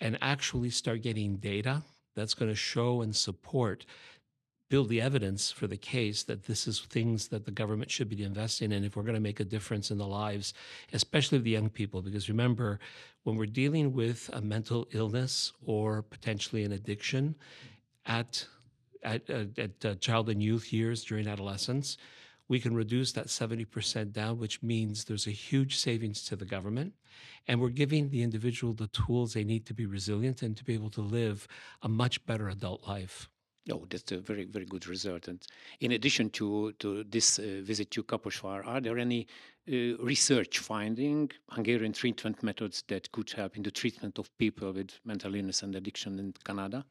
and 0.00 0.18
actually 0.20 0.70
start 0.70 1.02
getting 1.02 1.36
data 1.36 1.82
that's 2.16 2.34
going 2.34 2.50
to 2.50 2.56
show 2.56 3.02
and 3.02 3.14
support 3.14 3.84
build 4.70 4.88
the 4.88 5.00
evidence 5.00 5.50
for 5.50 5.66
the 5.66 5.76
case 5.76 6.22
that 6.22 6.44
this 6.44 6.66
is 6.66 6.78
things 6.78 7.28
that 7.28 7.44
the 7.44 7.50
government 7.50 7.90
should 7.90 8.08
be 8.08 8.22
investing 8.22 8.70
in 8.70 8.84
if 8.84 8.96
we're 8.96 9.02
going 9.02 9.14
to 9.14 9.20
make 9.20 9.40
a 9.40 9.44
difference 9.44 9.90
in 9.90 9.98
the 9.98 10.06
lives, 10.06 10.54
especially 10.92 11.36
of 11.36 11.44
the 11.44 11.50
young 11.50 11.68
people. 11.68 12.00
Because 12.00 12.28
remember, 12.28 12.78
when 13.24 13.36
we're 13.36 13.46
dealing 13.46 13.92
with 13.92 14.30
a 14.32 14.40
mental 14.40 14.86
illness 14.92 15.52
or 15.66 16.02
potentially 16.02 16.64
an 16.64 16.72
addiction 16.72 17.34
at 18.06 18.46
at, 19.02 19.28
at, 19.30 19.58
at 19.58 19.84
uh, 19.84 19.94
child 19.94 20.28
and 20.28 20.42
youth 20.42 20.72
years 20.74 21.04
during 21.04 21.26
adolescence, 21.26 21.96
we 22.50 22.58
can 22.58 22.74
reduce 22.74 23.12
that 23.12 23.28
70% 23.28 24.12
down, 24.12 24.36
which 24.36 24.60
means 24.60 25.04
there's 25.04 25.28
a 25.28 25.30
huge 25.30 25.76
savings 25.76 26.24
to 26.24 26.34
the 26.34 26.44
government. 26.44 26.94
And 27.46 27.60
we're 27.60 27.68
giving 27.68 28.10
the 28.10 28.24
individual 28.24 28.72
the 28.74 28.88
tools 28.88 29.32
they 29.32 29.44
need 29.44 29.66
to 29.66 29.72
be 29.72 29.86
resilient 29.86 30.42
and 30.42 30.56
to 30.56 30.64
be 30.64 30.74
able 30.74 30.90
to 30.90 31.00
live 31.00 31.46
a 31.82 31.88
much 31.88 32.26
better 32.26 32.48
adult 32.48 32.88
life. 32.88 33.30
Oh, 33.70 33.86
that's 33.88 34.10
a 34.10 34.18
very, 34.18 34.46
very 34.46 34.64
good 34.64 34.88
result. 34.88 35.28
And 35.28 35.40
in 35.78 35.92
addition 35.92 36.28
to, 36.30 36.72
to 36.80 37.04
this 37.04 37.38
uh, 37.38 37.60
visit 37.62 37.92
to 37.92 38.02
Kaposvár, 38.02 38.66
are 38.66 38.80
there 38.80 38.98
any 38.98 39.28
uh, 39.68 39.96
research 40.02 40.58
finding 40.58 41.30
Hungarian 41.50 41.92
treatment 41.92 42.42
methods 42.42 42.82
that 42.88 43.12
could 43.12 43.30
help 43.30 43.56
in 43.56 43.62
the 43.62 43.70
treatment 43.70 44.18
of 44.18 44.36
people 44.38 44.72
with 44.72 44.98
mental 45.04 45.36
illness 45.36 45.62
and 45.62 45.76
addiction 45.76 46.18
in 46.18 46.34
Canada? 46.44 46.84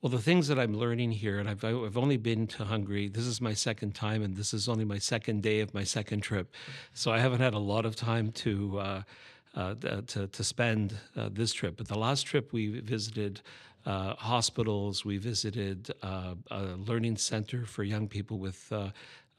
Well, 0.00 0.10
the 0.10 0.18
things 0.18 0.48
that 0.48 0.58
I'm 0.58 0.74
learning 0.74 1.12
here, 1.12 1.38
and 1.38 1.48
I've, 1.48 1.64
I've 1.64 1.96
only 1.96 2.16
been 2.16 2.46
to 2.48 2.64
Hungary, 2.64 3.08
this 3.08 3.26
is 3.26 3.40
my 3.40 3.54
second 3.54 3.94
time, 3.94 4.22
and 4.22 4.36
this 4.36 4.52
is 4.52 4.68
only 4.68 4.84
my 4.84 4.98
second 4.98 5.42
day 5.42 5.60
of 5.60 5.72
my 5.74 5.84
second 5.84 6.20
trip. 6.20 6.52
So 6.94 7.10
I 7.10 7.18
haven't 7.18 7.40
had 7.40 7.54
a 7.54 7.58
lot 7.58 7.86
of 7.86 7.96
time 7.96 8.32
to. 8.32 8.78
Uh, 8.78 9.02
uh, 9.54 9.74
to, 10.06 10.26
to 10.28 10.42
spend 10.42 10.96
uh, 11.14 11.28
this 11.30 11.52
trip. 11.52 11.76
But 11.76 11.86
the 11.86 11.98
last 11.98 12.22
trip 12.22 12.54
we 12.54 12.80
visited 12.80 13.42
uh, 13.84 14.14
hospitals, 14.14 15.04
we 15.04 15.18
visited 15.18 15.92
uh, 16.02 16.34
a 16.50 16.62
learning 16.76 17.16
center 17.16 17.66
for 17.66 17.82
young 17.82 18.08
people 18.08 18.38
with 18.38 18.72
uh, 18.72 18.90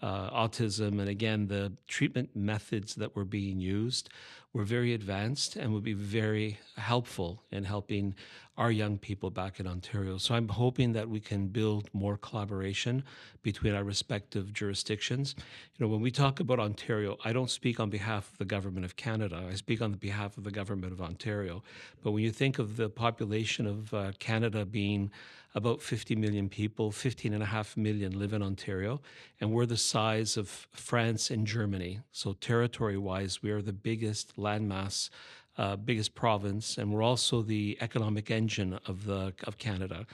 uh, 0.01 0.29
autism. 0.29 0.99
And 0.99 1.09
again, 1.09 1.47
the 1.47 1.71
treatment 1.87 2.35
methods 2.35 2.95
that 2.95 3.15
were 3.15 3.25
being 3.25 3.59
used 3.59 4.09
were 4.51 4.65
very 4.65 4.93
advanced 4.93 5.55
and 5.55 5.73
would 5.73 5.83
be 5.83 5.93
very 5.93 6.59
helpful 6.75 7.41
in 7.51 7.63
helping 7.63 8.13
our 8.57 8.71
young 8.71 8.97
people 8.97 9.31
back 9.31 9.59
in 9.59 9.65
Ontario. 9.65 10.17
So 10.17 10.35
I'm 10.35 10.47
hoping 10.47 10.93
that 10.93 11.09
we 11.09 11.19
can 11.19 11.47
build 11.47 11.89
more 11.93 12.17
collaboration 12.17 13.03
between 13.41 13.73
our 13.73 13.83
respective 13.83 14.53
jurisdictions. 14.53 15.35
You 15.77 15.85
know, 15.85 15.91
when 15.91 16.01
we 16.01 16.11
talk 16.11 16.39
about 16.39 16.59
Ontario, 16.59 17.17
I 17.25 17.33
don't 17.33 17.49
speak 17.49 17.79
on 17.79 17.89
behalf 17.89 18.31
of 18.31 18.37
the 18.37 18.45
government 18.45 18.85
of 18.85 18.95
Canada. 18.95 19.43
I 19.49 19.55
speak 19.55 19.81
on 19.81 19.91
the 19.91 19.97
behalf 19.97 20.37
of 20.37 20.43
the 20.43 20.51
government 20.51 20.93
of 20.93 21.01
Ontario. 21.01 21.63
But 22.03 22.11
when 22.11 22.23
you 22.23 22.31
think 22.31 22.59
of 22.59 22.77
the 22.77 22.89
population 22.89 23.65
of 23.65 23.93
uh, 23.93 24.11
Canada 24.19 24.65
being 24.65 25.09
about 25.55 25.81
50 25.81 26.15
million 26.15 26.49
people, 26.49 26.91
15 26.91 27.33
and 27.33 27.43
a 27.43 27.47
half 27.47 27.77
million 27.77 28.17
live 28.17 28.33
in 28.33 28.41
Ontario, 28.41 29.01
and 29.39 29.51
we're 29.51 29.65
the 29.65 29.77
size 29.77 30.35
of 30.35 30.67
France 30.71 31.29
and 31.29 31.45
Germany. 31.45 31.99
So 32.11 32.33
territory 32.33 32.97
wise, 32.97 33.43
we 33.43 33.51
are 33.51 33.61
the 33.61 33.73
biggest 33.73 34.35
landmass 34.35 35.09
Uh, 35.55 35.75
biggest 35.75 36.15
province, 36.15 36.79
and 36.79 36.91
we're 36.91 37.03
also 37.03 37.43
the 37.43 37.77
economic 37.79 38.31
engine 38.31 38.79
of 38.87 39.05
the 39.05 39.33
of 39.43 39.59
Canada. 39.59 40.07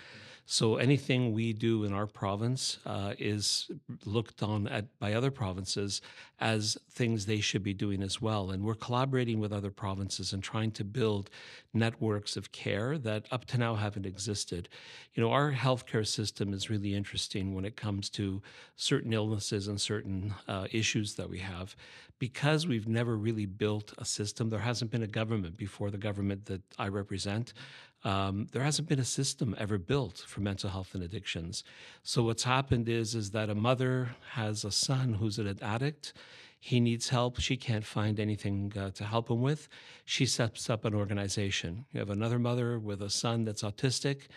So 0.52 0.78
anything 0.78 1.32
we 1.32 1.54
do 1.54 1.84
in 1.84 1.94
our 1.94 2.08
province 2.08 2.80
uh, 2.84 3.14
is 3.20 3.70
looked 4.04 4.42
on 4.42 4.68
at 4.68 4.98
by 4.98 5.14
other 5.14 5.30
provinces 5.30 6.02
as 6.40 6.76
things 6.90 7.28
they 7.28 7.40
should 7.40 7.62
be 7.62 7.76
doing 7.76 8.02
as 8.02 8.20
well. 8.20 8.50
And 8.50 8.64
we're 8.64 8.74
collaborating 8.74 9.40
with 9.40 9.54
other 9.54 9.70
provinces 9.70 10.34
and 10.34 10.42
trying 10.42 10.72
to 10.72 10.84
build 10.84 11.30
networks 11.72 12.36
of 12.36 12.52
care 12.52 12.98
that 12.98 13.28
up 13.30 13.46
to 13.46 13.60
now 13.60 13.76
haven't 13.76 14.08
existed. 14.08 14.70
You 15.14 15.22
know, 15.22 15.32
our 15.32 15.52
healthcare 15.52 16.08
system 16.08 16.52
is 16.52 16.68
really 16.68 16.96
interesting 16.96 17.54
when 17.54 17.64
it 17.64 17.76
comes 17.76 18.10
to 18.12 18.42
certain 18.76 19.14
illnesses 19.14 19.68
and 19.68 19.80
certain 19.80 20.34
uh, 20.48 20.66
issues 20.72 21.14
that 21.14 21.30
we 21.30 21.38
have. 21.38 21.76
Because 22.18 22.68
we've 22.68 22.88
never 22.88 23.16
really 23.16 23.46
built 23.46 23.94
a 23.98 24.04
system, 24.04 24.50
there 24.50 24.60
hasn't 24.60 24.92
been 24.92 25.04
a 25.04 25.08
government 25.08 25.56
before 25.56 25.90
the 25.90 25.98
government 25.98 26.48
that 26.48 26.62
I 26.78 26.88
represent 26.88 27.54
um, 28.04 28.48
there 28.52 28.64
hasn't 28.64 28.88
been 28.88 29.00
a 29.00 29.06
system 29.06 29.56
ever 29.58 29.78
built 29.78 30.24
for 30.26 30.42
mental 30.42 30.70
health 30.70 30.94
and 30.94 31.04
addictions. 31.04 31.64
So 32.04 32.24
what's 32.24 32.44
happened 32.44 32.88
is 32.88 33.14
is 33.14 33.32
that 33.32 33.50
a 33.50 33.56
mother 33.56 34.16
has 34.32 34.64
a 34.64 34.72
son 34.72 35.16
who's 35.16 35.38
an 35.38 35.58
addict. 35.62 36.14
He 36.62 36.80
needs 36.80 37.10
help. 37.10 37.40
She 37.40 37.58
can't 37.58 37.86
find 37.86 38.20
anything 38.20 38.74
uh, 38.78 38.92
to 38.92 39.04
help 39.04 39.30
him 39.30 39.42
with. 39.42 39.70
She 40.06 40.26
sets 40.26 40.70
up 40.70 40.86
an 40.86 40.94
organization. 40.94 41.86
You 41.92 42.00
have 42.00 42.10
another 42.10 42.40
mother 42.40 42.80
with 42.80 43.02
a 43.02 43.10
son 43.10 43.44
that's 43.44 43.64
autistic. 43.64 44.28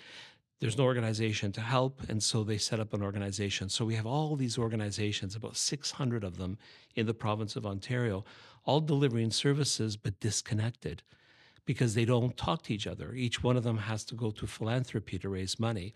There's 0.61 0.79
no 0.79 0.85
organization 0.85 1.51
to 1.53 1.61
help, 1.61 2.01
and 2.09 2.23
so 2.23 2.45
they 2.45 2.59
set 2.59 2.79
up 2.79 2.95
an 2.95 3.03
organization. 3.03 3.69
So 3.69 3.85
we 3.85 3.97
have 3.97 4.07
all 4.07 4.37
these 4.37 4.57
organizations, 4.57 5.35
about 5.35 5.57
600 5.57 6.23
of 6.23 6.37
them 6.37 6.57
in 6.95 7.07
the 7.07 7.15
province 7.15 7.57
of 7.57 7.67
Ontario, 7.67 8.25
all 8.65 8.81
delivering 8.81 9.33
services 9.33 9.97
but 9.97 10.21
disconnected 10.21 11.03
because 11.65 11.95
they 11.95 12.05
don't 12.05 12.37
talk 12.37 12.63
to 12.63 12.75
each 12.75 12.87
other. 12.87 13.15
Each 13.15 13.43
one 13.43 13.57
of 13.57 13.65
them 13.65 13.79
has 13.79 14.05
to 14.07 14.15
go 14.15 14.31
to 14.33 14.47
philanthropy 14.47 15.19
to 15.19 15.29
raise 15.29 15.61
money. 15.61 15.95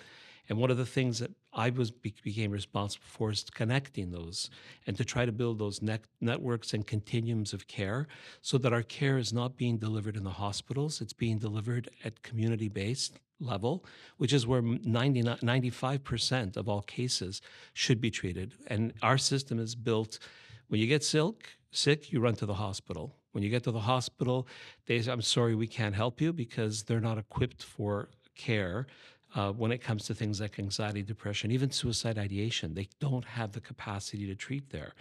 And 0.49 0.59
one 0.59 0.71
of 0.71 0.77
the 0.77 0.87
things 0.87 1.19
that 1.19 1.33
I 1.53 1.71
was 1.71 1.91
became 1.91 2.53
responsible 2.53 3.07
for 3.09 3.33
is 3.33 3.45
connecting 3.53 4.13
those 4.13 4.49
and 4.87 4.97
to 4.97 5.05
try 5.05 5.27
to 5.27 5.33
build 5.33 5.59
those 5.59 5.83
networks 6.21 6.73
and 6.73 6.87
continuums 6.87 7.53
of 7.53 7.67
care 7.67 8.07
so 8.43 8.57
that 8.59 8.73
our 8.73 8.85
care 8.85 9.19
is 9.19 9.33
not 9.33 9.57
being 9.57 9.77
delivered 9.77 10.17
in 10.17 10.23
the 10.23 10.31
hospitals, 10.31 11.01
it's 11.01 11.13
being 11.13 11.39
delivered 11.39 11.89
at 12.05 12.23
community-based 12.23 13.19
level, 13.41 13.85
which 14.19 14.33
is 14.33 14.47
where 14.47 14.63
95% 14.63 16.57
of 16.57 16.69
all 16.69 16.83
cases 16.83 17.43
should 17.75 18.01
be 18.01 18.13
treated. 18.13 18.55
And 18.69 18.93
our 19.03 19.19
system 19.19 19.59
is 19.59 19.75
built 19.75 20.21
when 20.69 20.81
you 20.81 20.87
get 20.87 21.03
sick, 21.03 21.59
sick, 21.73 22.13
you 22.13 22.21
run 22.21 22.37
to 22.37 22.47
the 22.47 22.55
hospital. 22.55 23.17
When 23.37 23.43
you 23.43 23.51
get 23.51 23.65
to 23.65 23.71
the 23.71 23.81
hospital, 23.81 24.49
they 24.87 24.99
say, 25.03 25.13
I'm 25.13 25.21
sorry, 25.21 25.55
we 25.55 25.67
can't 25.67 25.95
help 25.95 26.23
you 26.23 26.33
because 26.33 26.85
they're 26.85 27.03
not 27.03 27.19
equipped 27.19 27.63
for 27.63 28.09
care. 28.35 28.87
Uh, 29.35 29.53
when 29.53 29.71
it 29.71 29.83
comes 29.83 30.07
to 30.07 30.15
things 30.15 30.41
like 30.41 30.59
anxiety, 30.59 31.03
depression, 31.03 31.51
even 31.51 31.71
suicide 31.71 32.17
ideation, 32.17 32.73
they 32.73 32.89
don't 32.99 33.27
have 33.27 33.53
the 33.53 33.61
capacity 33.61 34.27
to 34.27 34.35
treat 34.35 34.71
there. 34.71 34.95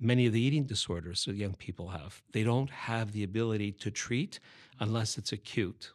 Many 0.00 0.24
of 0.24 0.32
the 0.32 0.40
eating 0.40 0.64
disorders 0.64 1.26
that 1.26 1.36
young 1.36 1.52
people 1.52 1.88
have, 1.88 2.22
they 2.32 2.44
don't 2.44 2.70
have 2.70 3.12
the 3.12 3.24
ability 3.24 3.72
to 3.72 3.90
treat 3.90 4.40
unless 4.80 5.18
it's 5.18 5.32
acute. 5.32 5.92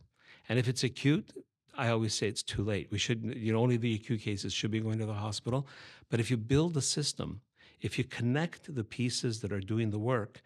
And 0.48 0.60
if 0.60 0.68
it's 0.68 0.84
acute, 0.84 1.32
I 1.76 1.90
always 1.90 2.14
say 2.14 2.28
it's 2.28 2.44
too 2.44 2.64
late. 2.64 2.90
We 2.92 3.00
should, 3.00 3.24
you 3.36 3.54
know, 3.54 3.60
only 3.60 3.78
the 3.78 3.96
acute 3.96 4.22
cases 4.22 4.54
should 4.54 4.70
be 4.70 4.82
going 4.82 5.00
to 5.00 5.08
the 5.08 5.14
hospital. 5.14 5.66
But 6.12 6.20
if 6.20 6.30
you 6.30 6.38
build 6.38 6.78
a 6.78 6.82
system, 6.82 7.42
if 7.82 7.98
you 7.98 8.04
connect 8.04 8.76
the 8.76 8.84
pieces 8.84 9.42
that 9.42 9.52
are 9.52 9.60
doing 9.60 9.90
the 9.90 9.98
work, 9.98 10.44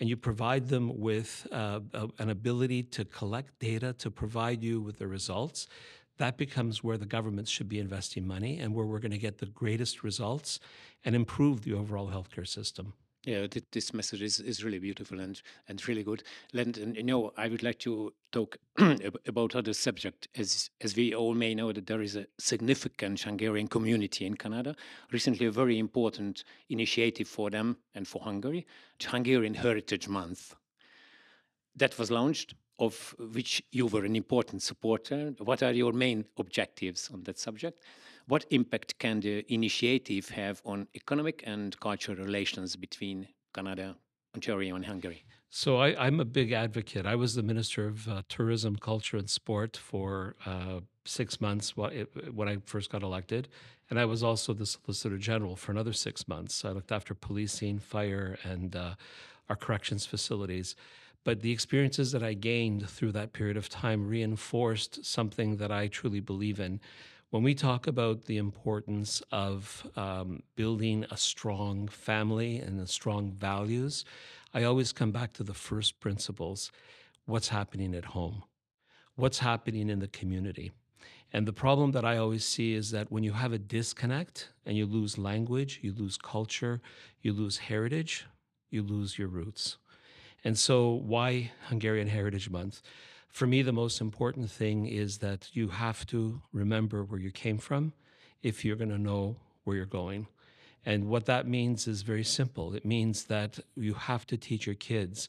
and 0.00 0.08
you 0.08 0.16
provide 0.16 0.68
them 0.68 0.98
with 0.98 1.46
uh, 1.52 1.80
a, 1.92 2.08
an 2.18 2.30
ability 2.30 2.82
to 2.82 3.04
collect 3.04 3.58
data 3.58 3.92
to 3.94 4.10
provide 4.10 4.62
you 4.62 4.80
with 4.80 4.98
the 4.98 5.06
results, 5.06 5.66
that 6.18 6.36
becomes 6.36 6.82
where 6.82 6.96
the 6.96 7.06
governments 7.06 7.50
should 7.50 7.68
be 7.68 7.78
investing 7.78 8.26
money 8.26 8.58
and 8.58 8.74
where 8.74 8.86
we're 8.86 9.00
going 9.00 9.10
to 9.10 9.18
get 9.18 9.38
the 9.38 9.46
greatest 9.46 10.02
results 10.02 10.60
and 11.04 11.14
improve 11.14 11.62
the 11.62 11.72
overall 11.72 12.08
healthcare 12.08 12.46
system. 12.46 12.92
Yeah, 13.24 13.46
this 13.72 13.94
message 13.94 14.20
is, 14.20 14.38
is 14.40 14.62
really 14.62 14.78
beautiful 14.78 15.18
and, 15.18 15.40
and 15.66 15.88
really 15.88 16.02
good. 16.02 16.22
And, 16.52 16.76
and 16.76 16.94
you 16.94 17.02
know, 17.02 17.32
I 17.38 17.48
would 17.48 17.62
like 17.62 17.78
to 17.80 18.12
talk 18.32 18.58
about 19.26 19.56
other 19.56 19.72
subject. 19.72 20.28
As 20.36 20.68
as 20.82 20.94
we 20.94 21.14
all 21.14 21.32
may 21.32 21.54
know, 21.54 21.72
that 21.72 21.86
there 21.86 22.02
is 22.02 22.16
a 22.16 22.26
significant 22.38 23.22
Hungarian 23.22 23.68
community 23.68 24.26
in 24.26 24.36
Canada. 24.36 24.76
Recently, 25.10 25.46
a 25.46 25.50
very 25.50 25.78
important 25.78 26.44
initiative 26.68 27.26
for 27.26 27.48
them 27.48 27.78
and 27.94 28.06
for 28.06 28.20
Hungary, 28.22 28.66
Hungarian 29.02 29.54
Heritage 29.54 30.06
Month, 30.06 30.54
that 31.76 31.98
was 31.98 32.10
launched, 32.10 32.54
of 32.78 33.14
which 33.18 33.62
you 33.72 33.86
were 33.86 34.04
an 34.04 34.16
important 34.16 34.62
supporter. 34.62 35.32
What 35.38 35.62
are 35.62 35.72
your 35.72 35.94
main 35.94 36.26
objectives 36.36 37.08
on 37.10 37.22
that 37.22 37.38
subject? 37.38 37.80
What 38.26 38.46
impact 38.50 38.98
can 38.98 39.20
the 39.20 39.44
initiative 39.52 40.30
have 40.30 40.62
on 40.64 40.88
economic 40.94 41.42
and 41.46 41.78
cultural 41.78 42.16
relations 42.16 42.74
between 42.74 43.28
Canada, 43.54 43.96
Ontario, 44.34 44.76
and 44.76 44.86
Hungary? 44.86 45.24
So 45.50 45.76
I, 45.76 46.06
am 46.06 46.20
a 46.20 46.24
big 46.24 46.50
advocate. 46.50 47.06
I 47.06 47.16
was 47.16 47.34
the 47.34 47.42
Minister 47.42 47.86
of 47.86 48.08
uh, 48.08 48.22
Tourism, 48.28 48.76
Culture, 48.76 49.18
and 49.18 49.28
Sport 49.28 49.76
for 49.76 50.36
uh, 50.46 50.80
six 51.04 51.40
months 51.40 51.76
when 51.76 52.48
I 52.48 52.56
first 52.64 52.90
got 52.90 53.02
elected. 53.02 53.48
And 53.90 54.00
I 54.00 54.06
was 54.06 54.22
also 54.22 54.54
the 54.54 54.66
Solicitor 54.66 55.18
General 55.18 55.54
for 55.54 55.70
another 55.70 55.92
six 55.92 56.26
months. 56.26 56.64
I 56.64 56.70
looked 56.70 56.92
after 56.92 57.14
policing, 57.14 57.78
fire, 57.78 58.38
and 58.42 58.74
uh, 58.74 58.94
our 59.50 59.56
corrections 59.56 60.06
facilities. 60.06 60.74
But 61.24 61.40
the 61.40 61.52
experiences 61.52 62.12
that 62.12 62.22
I 62.22 62.32
gained 62.32 62.88
through 62.88 63.12
that 63.12 63.32
period 63.32 63.56
of 63.56 63.68
time 63.68 64.08
reinforced 64.08 65.04
something 65.04 65.58
that 65.58 65.70
I 65.70 65.88
truly 65.88 66.20
believe 66.20 66.58
in, 66.58 66.80
when 67.34 67.42
we 67.42 67.52
talk 67.52 67.88
about 67.88 68.26
the 68.26 68.36
importance 68.36 69.20
of 69.32 69.84
um, 69.96 70.44
building 70.54 71.04
a 71.10 71.16
strong 71.16 71.88
family 71.88 72.58
and 72.58 72.88
strong 72.88 73.32
values, 73.32 74.04
I 74.54 74.62
always 74.62 74.92
come 74.92 75.10
back 75.10 75.32
to 75.32 75.42
the 75.42 75.52
first 75.52 75.98
principles 75.98 76.70
what's 77.26 77.48
happening 77.48 77.92
at 77.92 78.04
home, 78.04 78.44
what's 79.16 79.40
happening 79.40 79.90
in 79.90 79.98
the 79.98 80.06
community. 80.06 80.70
And 81.32 81.44
the 81.44 81.52
problem 81.52 81.90
that 81.90 82.04
I 82.04 82.18
always 82.18 82.44
see 82.44 82.72
is 82.72 82.92
that 82.92 83.10
when 83.10 83.24
you 83.24 83.32
have 83.32 83.52
a 83.52 83.58
disconnect 83.58 84.50
and 84.64 84.76
you 84.76 84.86
lose 84.86 85.18
language, 85.18 85.80
you 85.82 85.92
lose 85.92 86.16
culture, 86.16 86.80
you 87.20 87.32
lose 87.32 87.58
heritage, 87.58 88.26
you 88.70 88.80
lose 88.80 89.18
your 89.18 89.26
roots. 89.26 89.76
And 90.44 90.56
so, 90.56 90.88
why 90.88 91.50
Hungarian 91.68 92.06
Heritage 92.06 92.48
Month? 92.48 92.80
For 93.34 93.48
me, 93.48 93.62
the 93.62 93.72
most 93.72 94.00
important 94.00 94.48
thing 94.48 94.86
is 94.86 95.18
that 95.18 95.48
you 95.54 95.66
have 95.66 96.06
to 96.06 96.40
remember 96.52 97.02
where 97.02 97.18
you 97.18 97.32
came 97.32 97.58
from 97.58 97.92
if 98.44 98.64
you're 98.64 98.76
going 98.76 98.92
to 98.92 98.96
know 98.96 99.34
where 99.64 99.76
you're 99.76 99.86
going. 99.86 100.28
And 100.86 101.08
what 101.08 101.26
that 101.26 101.48
means 101.48 101.88
is 101.88 102.02
very 102.02 102.22
simple. 102.22 102.74
It 102.74 102.84
means 102.84 103.24
that 103.24 103.58
you 103.74 103.94
have 103.94 104.24
to 104.28 104.36
teach 104.36 104.66
your 104.66 104.76
kids 104.76 105.28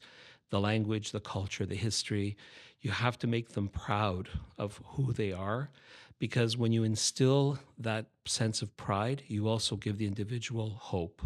the 0.52 0.60
language, 0.60 1.14
the 1.14 1.20
culture, 1.20 1.66
the 1.66 1.76
history. 1.76 2.38
You 2.80 2.92
have 2.92 3.18
to 3.18 3.28
make 3.28 3.54
them 3.54 3.70
proud 3.70 4.30
of 4.60 4.80
who 4.86 5.12
they 5.12 5.32
are 5.32 5.72
because 6.20 6.56
when 6.56 6.72
you 6.72 6.84
instill 6.84 7.58
that 7.80 8.06
sense 8.26 8.62
of 8.62 8.78
pride, 8.78 9.24
you 9.28 9.48
also 9.48 9.78
give 9.78 9.98
the 9.98 10.06
individual 10.06 10.78
hope. 10.80 11.24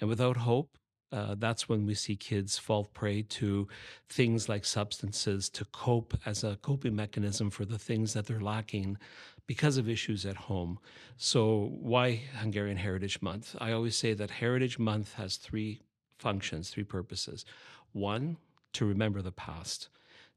And 0.00 0.08
without 0.08 0.38
hope, 0.38 0.78
uh, 1.14 1.36
that's 1.38 1.68
when 1.68 1.86
we 1.86 1.94
see 1.94 2.16
kids 2.16 2.58
fall 2.58 2.86
prey 2.86 3.22
to 3.22 3.68
things 4.08 4.48
like 4.48 4.64
substances 4.64 5.48
to 5.48 5.64
cope 5.66 6.12
as 6.26 6.42
a 6.42 6.58
coping 6.60 6.96
mechanism 6.96 7.50
for 7.50 7.64
the 7.64 7.78
things 7.78 8.14
that 8.14 8.26
they're 8.26 8.40
lacking 8.40 8.98
because 9.46 9.76
of 9.76 9.88
issues 9.88 10.26
at 10.26 10.34
home. 10.34 10.76
So, 11.16 11.70
why 11.80 12.22
Hungarian 12.40 12.78
Heritage 12.78 13.22
Month? 13.22 13.54
I 13.60 13.70
always 13.70 13.96
say 13.96 14.12
that 14.14 14.30
Heritage 14.30 14.80
Month 14.80 15.14
has 15.14 15.36
three 15.36 15.82
functions, 16.18 16.70
three 16.70 16.82
purposes. 16.82 17.44
One, 17.92 18.36
to 18.72 18.84
remember 18.84 19.22
the 19.22 19.30
past, 19.30 19.90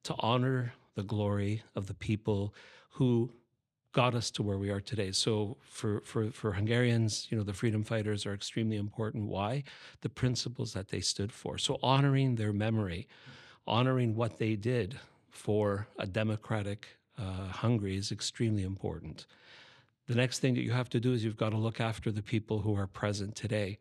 to 0.03 0.13
honor 0.19 0.73
the 0.93 1.03
glory 1.03 1.63
of 1.75 1.87
the 1.87 1.95
people 1.95 2.53
who 2.91 3.31
got 3.97 4.13
us 4.13 4.29
to 4.29 4.43
where 4.43 4.59
we 4.59 4.69
are 4.69 4.79
today. 4.79 5.11
So 5.11 5.57
for, 5.63 6.01
for, 6.05 6.29
for 6.29 6.51
Hungarians, 6.51 7.27
you 7.31 7.35
know, 7.35 7.43
the 7.43 7.51
freedom 7.51 7.83
fighters 7.83 8.27
are 8.27 8.33
extremely 8.35 8.77
important. 8.77 9.27
Why? 9.27 9.63
The 10.01 10.09
principles 10.09 10.71
that 10.73 10.89
they 10.89 11.01
stood 11.01 11.31
for. 11.31 11.57
So 11.57 11.79
honoring 11.81 12.35
their 12.35 12.53
memory, 12.53 13.07
honoring 13.65 14.13
what 14.13 14.37
they 14.37 14.55
did 14.55 14.99
for 15.31 15.87
a 15.97 16.05
democratic 16.05 16.85
uh, 17.17 17.47
Hungary 17.47 17.97
is 17.97 18.11
extremely 18.11 18.61
important. 18.61 19.25
The 20.05 20.13
next 20.13 20.41
thing 20.41 20.53
that 20.53 20.61
you 20.61 20.73
have 20.73 20.89
to 20.89 20.99
do 20.99 21.13
is 21.13 21.23
you've 21.23 21.35
got 21.35 21.49
to 21.49 21.57
look 21.57 21.81
after 21.81 22.11
the 22.11 22.21
people 22.21 22.59
who 22.59 22.75
are 22.75 22.85
present 22.85 23.35
today. 23.35 23.79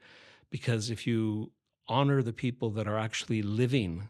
Because 0.49 0.89
if 0.89 1.07
you 1.07 1.53
honor 1.89 2.23
the 2.23 2.33
people 2.33 2.71
that 2.71 2.89
are 2.89 2.99
actually 2.99 3.43
living 3.43 4.09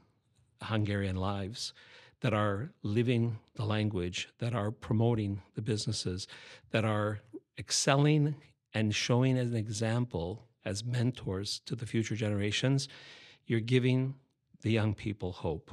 Hungarian 0.63 1.17
lives, 1.17 1.73
that 2.21 2.33
are 2.33 2.73
living 2.83 3.39
the 3.55 3.65
language, 3.65 4.29
that 4.39 4.55
are 4.55 4.71
promoting 4.71 5.43
the 5.55 5.63
businesses, 5.63 6.27
that 6.71 6.85
are 6.85 7.21
excelling 7.59 8.35
and 8.75 8.95
showing 8.95 9.39
as 9.39 9.51
an 9.51 9.57
example, 9.57 10.43
as 10.65 10.85
mentors 10.85 11.61
to 11.67 11.75
the 11.75 11.87
future 11.87 12.17
generations, 12.17 12.89
you're 13.47 13.61
giving 13.61 14.15
the 14.63 14.71
young 14.71 14.95
people 14.95 15.33
hope. 15.33 15.71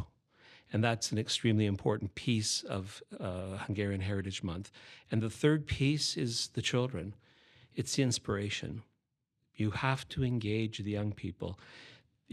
And 0.72 0.84
that's 0.84 1.12
an 1.12 1.18
extremely 1.18 1.66
important 1.66 2.16
piece 2.16 2.64
of 2.64 3.02
uh, 3.20 3.58
Hungarian 3.58 4.02
Heritage 4.02 4.44
Month. 4.44 4.72
And 5.12 5.22
the 5.22 5.30
third 5.30 5.68
piece 5.68 6.18
is 6.18 6.50
the 6.54 6.62
children. 6.62 7.14
It's 7.76 7.96
the 7.96 8.04
inspiration. 8.04 8.84
You 9.56 9.72
have 9.72 10.08
to 10.10 10.24
engage 10.24 10.80
the 10.80 10.92
young 10.92 11.12
people 11.12 11.60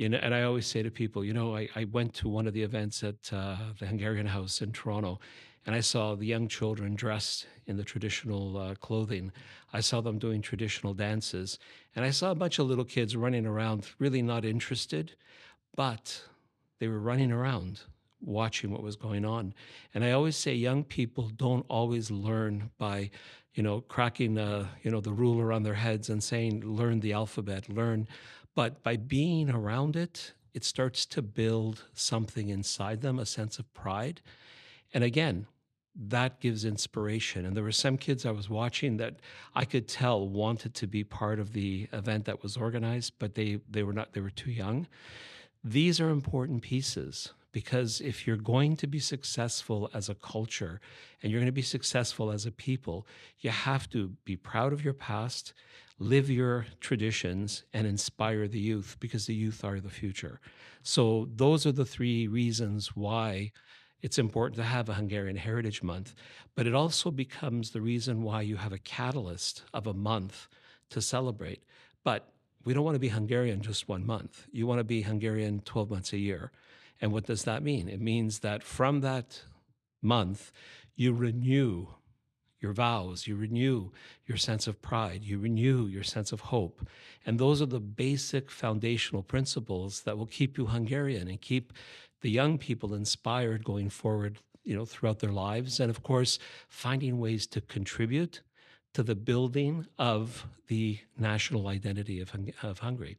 you 0.00 0.08
know, 0.08 0.16
and 0.22 0.34
I 0.34 0.44
always 0.44 0.66
say 0.66 0.82
to 0.82 0.90
people, 0.90 1.22
you 1.26 1.34
know, 1.34 1.54
I, 1.54 1.68
I 1.76 1.84
went 1.84 2.14
to 2.14 2.28
one 2.30 2.46
of 2.46 2.54
the 2.54 2.62
events 2.62 3.04
at 3.04 3.30
uh, 3.34 3.56
the 3.78 3.84
Hungarian 3.84 4.26
House 4.26 4.62
in 4.62 4.72
Toronto, 4.72 5.20
and 5.66 5.76
I 5.76 5.80
saw 5.80 6.14
the 6.14 6.24
young 6.24 6.48
children 6.48 6.94
dressed 6.94 7.46
in 7.66 7.76
the 7.76 7.84
traditional 7.84 8.56
uh, 8.56 8.74
clothing. 8.76 9.30
I 9.74 9.80
saw 9.80 10.00
them 10.00 10.18
doing 10.18 10.40
traditional 10.40 10.94
dances, 10.94 11.58
and 11.94 12.02
I 12.02 12.12
saw 12.12 12.30
a 12.30 12.34
bunch 12.34 12.58
of 12.58 12.66
little 12.66 12.86
kids 12.86 13.14
running 13.14 13.44
around, 13.44 13.90
really 13.98 14.22
not 14.22 14.46
interested, 14.46 15.16
but 15.76 16.22
they 16.78 16.88
were 16.88 16.98
running 16.98 17.30
around 17.30 17.82
watching 18.22 18.70
what 18.70 18.82
was 18.82 18.96
going 18.96 19.26
on. 19.26 19.52
And 19.92 20.02
I 20.02 20.12
always 20.12 20.36
say 20.36 20.54
young 20.54 20.82
people 20.82 21.28
don't 21.28 21.66
always 21.68 22.10
learn 22.10 22.70
by, 22.78 23.10
you 23.52 23.62
know, 23.62 23.82
cracking, 23.82 24.38
uh, 24.38 24.66
you 24.82 24.90
know, 24.90 25.02
the 25.02 25.12
ruler 25.12 25.52
on 25.52 25.62
their 25.62 25.74
heads 25.74 26.08
and 26.08 26.24
saying, 26.24 26.62
learn 26.64 27.00
the 27.00 27.12
alphabet, 27.12 27.68
learn 27.68 28.08
but 28.54 28.82
by 28.82 28.96
being 28.96 29.50
around 29.50 29.96
it, 29.96 30.32
it 30.54 30.64
starts 30.64 31.06
to 31.06 31.22
build 31.22 31.84
something 31.94 32.48
inside 32.48 33.00
them, 33.00 33.18
a 33.18 33.26
sense 33.26 33.58
of 33.58 33.72
pride. 33.72 34.20
And 34.92 35.04
again, 35.04 35.46
that 35.94 36.40
gives 36.40 36.64
inspiration. 36.64 37.44
And 37.44 37.56
there 37.56 37.64
were 37.64 37.72
some 37.72 37.96
kids 37.96 38.24
I 38.24 38.30
was 38.30 38.48
watching 38.48 38.96
that 38.98 39.16
I 39.54 39.64
could 39.64 39.88
tell 39.88 40.28
wanted 40.28 40.74
to 40.74 40.86
be 40.86 41.04
part 41.04 41.38
of 41.38 41.52
the 41.52 41.88
event 41.92 42.24
that 42.24 42.42
was 42.42 42.56
organized, 42.56 43.14
but 43.18 43.34
they, 43.34 43.60
they 43.68 43.82
were 43.82 43.92
not, 43.92 44.12
they 44.12 44.20
were 44.20 44.30
too 44.30 44.50
young. 44.50 44.86
These 45.62 46.00
are 46.00 46.10
important 46.10 46.62
pieces 46.62 47.32
because 47.52 48.00
if 48.00 48.26
you're 48.26 48.36
going 48.36 48.76
to 48.76 48.86
be 48.86 48.98
successful 48.98 49.90
as 49.92 50.08
a 50.08 50.14
culture 50.14 50.80
and 51.22 51.30
you're 51.30 51.40
going 51.40 51.46
to 51.46 51.52
be 51.52 51.62
successful 51.62 52.30
as 52.30 52.46
a 52.46 52.52
people, 52.52 53.06
you 53.40 53.50
have 53.50 53.88
to 53.90 54.12
be 54.24 54.36
proud 54.36 54.72
of 54.72 54.84
your 54.84 54.94
past 54.94 55.52
live 56.00 56.30
your 56.30 56.66
traditions 56.80 57.62
and 57.74 57.86
inspire 57.86 58.48
the 58.48 58.58
youth 58.58 58.96
because 59.00 59.26
the 59.26 59.34
youth 59.34 59.62
are 59.62 59.80
the 59.80 59.90
future. 59.90 60.40
So 60.82 61.28
those 61.36 61.66
are 61.66 61.72
the 61.72 61.84
three 61.84 62.26
reasons 62.26 62.96
why 62.96 63.52
it's 64.00 64.18
important 64.18 64.56
to 64.56 64.64
have 64.64 64.88
a 64.88 64.94
Hungarian 64.94 65.36
Heritage 65.36 65.82
Month, 65.82 66.14
but 66.54 66.66
it 66.66 66.74
also 66.74 67.10
becomes 67.10 67.70
the 67.70 67.82
reason 67.82 68.22
why 68.22 68.40
you 68.40 68.56
have 68.56 68.72
a 68.72 68.78
catalyst 68.78 69.62
of 69.74 69.86
a 69.86 69.92
month 69.92 70.48
to 70.88 71.02
celebrate. 71.02 71.62
But 72.02 72.32
we 72.64 72.72
don't 72.72 72.84
want 72.84 72.94
to 72.94 73.00
be 73.00 73.08
Hungarian 73.08 73.60
just 73.60 73.86
one 73.86 74.06
month. 74.06 74.46
You 74.52 74.66
want 74.66 74.78
to 74.80 74.84
be 74.84 75.02
Hungarian 75.02 75.60
12 75.66 75.90
months 75.90 76.12
a 76.14 76.18
year. 76.18 76.50
And 77.00 77.12
what 77.12 77.24
does 77.24 77.44
that 77.44 77.62
mean? 77.62 77.88
It 77.88 78.00
means 78.00 78.40
that 78.40 78.62
from 78.62 79.00
that 79.00 79.42
month, 80.02 80.52
you 80.94 81.12
renew 81.12 81.88
your 82.60 82.72
vows, 82.72 83.26
you 83.26 83.36
renew 83.36 83.90
your 84.26 84.36
sense 84.36 84.66
of 84.66 84.82
pride, 84.82 85.24
you 85.24 85.38
renew 85.38 85.86
your 85.86 86.02
sense 86.02 86.30
of 86.30 86.40
hope. 86.40 86.86
And 87.24 87.38
those 87.38 87.62
are 87.62 87.66
the 87.66 87.80
basic 87.80 88.50
foundational 88.50 89.22
principles 89.22 90.02
that 90.02 90.18
will 90.18 90.26
keep 90.26 90.58
you 90.58 90.66
Hungarian 90.66 91.28
and 91.28 91.40
keep 91.40 91.72
the 92.20 92.30
young 92.30 92.58
people 92.58 92.92
inspired 92.92 93.64
going 93.64 93.88
forward, 93.88 94.38
you 94.62 94.76
know, 94.76 94.84
throughout 94.84 95.20
their 95.20 95.32
lives. 95.32 95.80
And 95.80 95.88
of 95.88 96.02
course, 96.02 96.38
finding 96.68 97.18
ways 97.18 97.46
to 97.48 97.62
contribute 97.62 98.42
to 98.92 99.02
the 99.02 99.14
building 99.14 99.86
of 99.98 100.46
the 100.66 100.98
national 101.18 101.68
identity 101.68 102.20
of, 102.20 102.32
of 102.62 102.80
Hungary. 102.80 103.16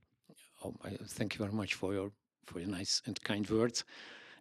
Oh, 0.63 0.75
thank 1.07 1.33
you 1.33 1.39
very 1.39 1.55
much 1.55 1.73
for 1.73 1.93
your 1.93 2.11
for 2.51 2.59
nice 2.59 3.01
and 3.05 3.21
kind 3.23 3.49
words. 3.49 3.83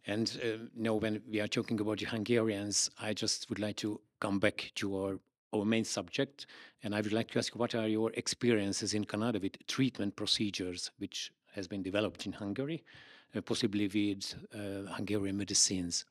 And 0.06 0.40
uh, 0.42 0.64
know, 0.74 0.96
when 0.96 1.22
we 1.30 1.40
are 1.40 1.48
talking 1.48 1.80
about 1.80 1.98
the 1.98 2.06
Hungarians, 2.06 2.90
I 3.00 3.12
just 3.12 3.48
would 3.48 3.58
like 3.58 3.76
to 3.76 4.00
come 4.20 4.38
back 4.38 4.72
to 4.76 4.96
our 4.96 5.18
our 5.52 5.64
main 5.64 5.84
subject, 5.84 6.46
and 6.82 6.94
I 6.94 7.00
would 7.00 7.12
like 7.12 7.30
to 7.32 7.38
ask 7.38 7.56
what 7.56 7.74
are 7.74 7.88
your 7.88 8.12
experiences 8.14 8.94
in 8.94 9.04
Canada 9.04 9.40
with 9.40 9.66
treatment 9.66 10.14
procedures, 10.14 10.92
which 10.98 11.32
has 11.54 11.66
been 11.66 11.82
developed 11.82 12.24
in 12.24 12.32
Hungary, 12.32 12.84
uh, 13.34 13.40
possibly 13.40 13.88
with 13.88 14.34
uh, 14.54 14.92
Hungarian 14.92 15.36
medicines. 15.36 16.04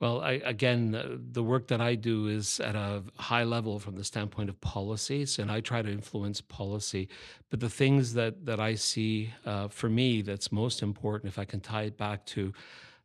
Well, 0.00 0.22
I, 0.22 0.40
again, 0.44 1.28
the 1.32 1.42
work 1.42 1.68
that 1.68 1.82
I 1.82 1.94
do 1.94 2.26
is 2.26 2.58
at 2.58 2.74
a 2.74 3.02
high 3.18 3.44
level 3.44 3.78
from 3.78 3.96
the 3.96 4.04
standpoint 4.04 4.48
of 4.48 4.58
policies, 4.62 5.38
and 5.38 5.52
I 5.52 5.60
try 5.60 5.82
to 5.82 5.90
influence 5.90 6.40
policy. 6.40 7.06
But 7.50 7.60
the 7.60 7.68
things 7.68 8.14
that 8.14 8.46
that 8.46 8.60
I 8.60 8.76
see 8.76 9.34
uh, 9.44 9.68
for 9.68 9.90
me 9.90 10.22
that's 10.22 10.50
most 10.50 10.82
important, 10.82 11.28
if 11.30 11.38
I 11.38 11.44
can 11.44 11.60
tie 11.60 11.82
it 11.82 11.98
back 11.98 12.24
to 12.26 12.52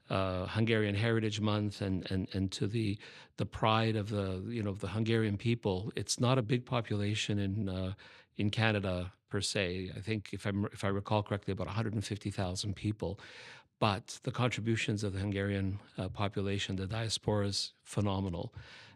uh, 0.10 0.46
Hungarian 0.46 0.96
Heritage 0.96 1.42
Month 1.42 1.82
and, 1.82 2.10
and 2.10 2.30
and 2.34 2.50
to 2.54 2.66
the 2.66 2.98
the 3.36 3.46
pride 3.46 3.98
of 3.98 4.08
the 4.10 4.42
you 4.48 4.64
know 4.64 4.74
the 4.74 4.88
Hungarian 4.88 5.38
people, 5.38 5.92
it's 5.98 6.18
not 6.18 6.38
a 6.38 6.42
big 6.42 6.66
population 6.66 7.40
in 7.40 7.68
uh, 7.68 7.94
in 8.38 8.50
Canada 8.50 9.12
per 9.30 9.42
se. 9.42 9.92
I 9.98 10.00
think 10.00 10.30
if 10.32 10.48
I 10.48 10.52
if 10.72 10.86
I 10.86 10.88
recall 10.88 11.24
correctly, 11.24 11.52
about 11.52 11.68
150,000 11.68 12.74
people 12.74 13.20
but 13.80 14.20
the 14.24 14.32
contributions 14.32 15.04
of 15.04 15.14
the 15.14 15.20
Hungarian 15.20 15.80
uh, 15.98 16.10
population, 16.10 16.76
the 16.76 16.88
diaspora 16.88 17.48
is 17.48 17.74
phenomenal. 17.84 18.54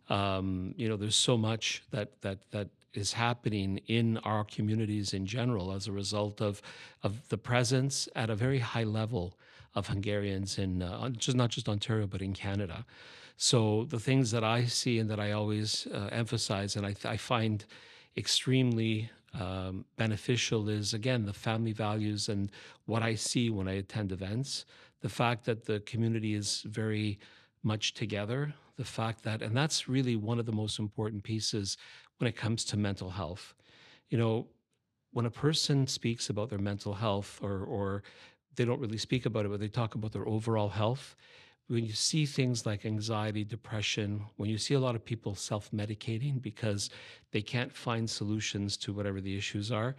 Um, 0.10 0.74
you 0.78 0.88
know, 0.90 0.98
there's 0.98 1.16
so 1.16 1.38
much 1.38 1.84
that 1.92 2.22
that 2.22 2.40
that 2.52 2.70
is 2.94 3.14
happening 3.14 3.80
in 3.88 4.18
our 4.20 4.44
communities 4.44 5.14
in 5.14 5.26
general 5.26 5.72
as 5.72 5.88
a 5.88 5.92
result 5.92 6.42
of 6.42 6.62
of 7.04 7.28
the 7.30 7.38
presence 7.38 8.10
at 8.16 8.30
a 8.30 8.36
very 8.36 8.60
high 8.60 8.84
level 8.84 9.38
of 9.76 9.88
Hungarians 9.88 10.58
in 10.58 10.82
uh, 10.82 11.10
just 11.10 11.38
not 11.38 11.50
just 11.50 11.70
Ontario 11.70 12.08
but 12.08 12.22
in 12.22 12.34
Canada. 12.34 12.86
So 13.38 13.86
the 13.86 14.00
things 14.00 14.32
that 14.32 14.44
I 14.44 14.66
see 14.66 15.00
and 15.00 15.10
that 15.10 15.20
I 15.20 15.32
always 15.32 15.88
uh, 15.94 16.10
emphasize 16.12 16.76
and 16.76 16.86
I, 16.86 16.96
I 17.06 17.16
find 17.16 17.64
extremely 18.18 19.10
um, 19.34 19.86
beneficial 19.98 20.70
is 20.70 20.94
again 20.94 21.26
the 21.26 21.34
family 21.34 21.72
values 21.72 22.30
and 22.30 22.52
what 22.86 23.04
I 23.04 23.16
see 23.16 23.50
when 23.50 23.68
I 23.68 23.74
attend 23.74 24.12
events. 24.12 24.66
The 25.02 25.10
fact 25.10 25.46
that 25.46 25.66
the 25.66 25.80
community 25.82 26.34
is 26.34 26.64
very 26.66 27.20
much 27.64 27.94
together. 27.94 28.54
The 28.78 28.86
fact 28.86 29.24
that, 29.24 29.42
and 29.42 29.56
that's 29.56 29.88
really 29.88 30.16
one 30.16 30.40
of 30.40 30.46
the 30.46 30.52
most 30.52 30.80
important 30.80 31.24
pieces 31.24 31.78
when 32.18 32.28
it 32.28 32.36
comes 32.36 32.66
to 32.66 32.78
mental 32.78 33.10
health. 33.12 33.54
You 34.10 34.18
know, 34.18 34.48
when 35.12 35.26
a 35.26 35.32
person 35.32 35.88
speaks 35.88 36.30
about 36.30 36.50
their 36.50 36.60
mental 36.60 36.94
health 36.94 37.40
or, 37.42 37.64
or 37.64 38.04
they 38.56 38.66
don't 38.66 38.80
really 38.80 38.98
speak 38.98 39.26
about 39.26 39.46
it, 39.46 39.50
but 39.50 39.60
they 39.60 39.68
talk 39.68 39.96
about 39.96 40.12
their 40.12 40.28
overall 40.28 40.70
health, 40.70 41.16
when 41.70 41.86
you 41.86 41.94
see 41.94 42.26
things 42.26 42.66
like 42.66 42.86
anxiety, 42.86 43.44
depression, 43.44 44.26
when 44.38 44.50
you 44.50 44.58
see 44.58 44.74
a 44.74 44.80
lot 44.80 44.96
of 44.96 45.06
people 45.06 45.36
self 45.36 45.70
medicating 45.72 46.42
because 46.42 46.90
they 47.32 47.42
can't 47.42 47.72
find 47.72 48.10
solutions 48.10 48.76
to 48.78 48.92
whatever 48.92 49.22
the 49.22 49.38
issues 49.38 49.72
are, 49.72 49.96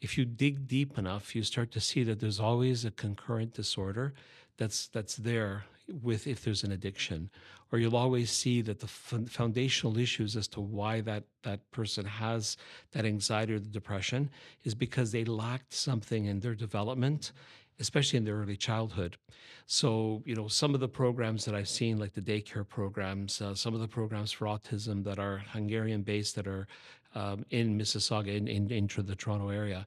if 0.00 0.18
you 0.18 0.26
dig 0.26 0.68
deep 0.68 0.98
enough, 0.98 1.34
you 1.34 1.42
start 1.42 1.72
to 1.72 1.80
see 1.80 2.04
that 2.04 2.20
there's 2.20 2.40
always 2.40 2.84
a 2.84 2.90
concurrent 2.90 3.54
disorder 3.54 4.12
that's 4.58 4.86
that's 4.88 5.16
there 5.16 5.64
with 6.02 6.26
if 6.26 6.44
there's 6.44 6.64
an 6.64 6.72
addiction 6.72 7.30
or 7.70 7.78
you'll 7.78 7.96
always 7.96 8.30
see 8.30 8.62
that 8.62 8.80
the 8.80 8.86
f- 8.86 9.28
foundational 9.28 9.98
issues 9.98 10.36
as 10.36 10.48
to 10.48 10.60
why 10.60 11.00
that 11.00 11.24
that 11.42 11.70
person 11.72 12.04
has 12.04 12.56
that 12.92 13.04
anxiety 13.04 13.52
or 13.52 13.58
the 13.58 13.68
depression 13.68 14.30
is 14.62 14.74
because 14.74 15.12
they 15.12 15.24
lacked 15.24 15.74
something 15.74 16.24
in 16.26 16.40
their 16.40 16.54
development 16.54 17.32
especially 17.80 18.16
in 18.16 18.24
their 18.24 18.36
early 18.36 18.56
childhood 18.56 19.16
so 19.66 20.22
you 20.26 20.34
know 20.34 20.48
some 20.48 20.74
of 20.74 20.80
the 20.80 20.88
programs 20.88 21.44
that 21.44 21.54
i've 21.54 21.68
seen 21.68 21.98
like 21.98 22.12
the 22.12 22.20
daycare 22.20 22.66
programs 22.66 23.40
uh, 23.40 23.54
some 23.54 23.74
of 23.74 23.80
the 23.80 23.88
programs 23.88 24.32
for 24.32 24.46
autism 24.46 25.02
that 25.04 25.18
are 25.18 25.38
hungarian 25.48 26.02
based 26.02 26.34
that 26.34 26.46
are 26.46 26.66
um, 27.14 27.44
in 27.50 27.78
mississauga 27.78 28.36
in, 28.36 28.48
in, 28.48 28.70
into 28.70 29.02
the 29.02 29.14
toronto 29.14 29.48
area 29.48 29.86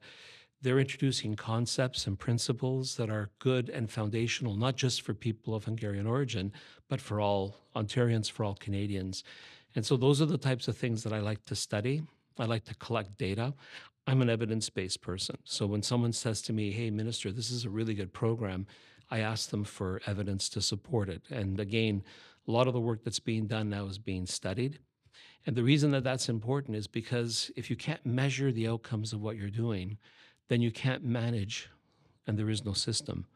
they're 0.60 0.80
introducing 0.80 1.36
concepts 1.36 2.06
and 2.06 2.18
principles 2.18 2.96
that 2.96 3.10
are 3.10 3.30
good 3.38 3.68
and 3.68 3.88
foundational, 3.90 4.56
not 4.56 4.76
just 4.76 5.02
for 5.02 5.14
people 5.14 5.54
of 5.54 5.64
Hungarian 5.64 6.06
origin, 6.06 6.52
but 6.88 7.00
for 7.00 7.20
all 7.20 7.56
Ontarians, 7.76 8.30
for 8.30 8.44
all 8.44 8.54
Canadians. 8.54 9.22
And 9.76 9.86
so 9.86 9.96
those 9.96 10.20
are 10.20 10.26
the 10.26 10.38
types 10.38 10.66
of 10.66 10.76
things 10.76 11.04
that 11.04 11.12
I 11.12 11.20
like 11.20 11.44
to 11.44 11.54
study. 11.54 12.02
I 12.38 12.46
like 12.46 12.64
to 12.64 12.74
collect 12.74 13.16
data. 13.18 13.54
I'm 14.08 14.22
an 14.22 14.30
evidence 14.30 14.70
based 14.70 15.02
person. 15.02 15.36
So 15.44 15.66
when 15.66 15.82
someone 15.82 16.14
says 16.14 16.40
to 16.42 16.54
me, 16.54 16.70
hey, 16.70 16.88
Minister, 16.88 17.30
this 17.30 17.50
is 17.50 17.66
a 17.66 17.70
really 17.70 17.92
good 17.92 18.14
program, 18.14 18.66
I 19.10 19.18
ask 19.18 19.50
them 19.50 19.64
for 19.64 20.00
evidence 20.06 20.48
to 20.50 20.62
support 20.62 21.10
it. 21.10 21.20
And 21.28 21.60
again, 21.60 22.02
a 22.46 22.50
lot 22.50 22.66
of 22.66 22.72
the 22.72 22.80
work 22.80 23.04
that's 23.04 23.20
being 23.20 23.46
done 23.46 23.68
now 23.68 23.84
is 23.84 23.98
being 23.98 24.24
studied. 24.24 24.78
And 25.44 25.54
the 25.54 25.62
reason 25.62 25.90
that 25.90 26.04
that's 26.04 26.30
important 26.30 26.74
is 26.74 26.86
because 26.86 27.50
if 27.54 27.68
you 27.68 27.76
can't 27.76 28.04
measure 28.06 28.50
the 28.50 28.66
outcomes 28.66 29.12
of 29.12 29.20
what 29.20 29.36
you're 29.36 29.50
doing, 29.50 29.98
then 30.48 30.62
you 30.62 30.70
can't 30.70 31.04
manage 31.04 31.68
and 32.26 32.38
there 32.38 32.48
is 32.48 32.64
no 32.64 32.72
system. 32.72 33.26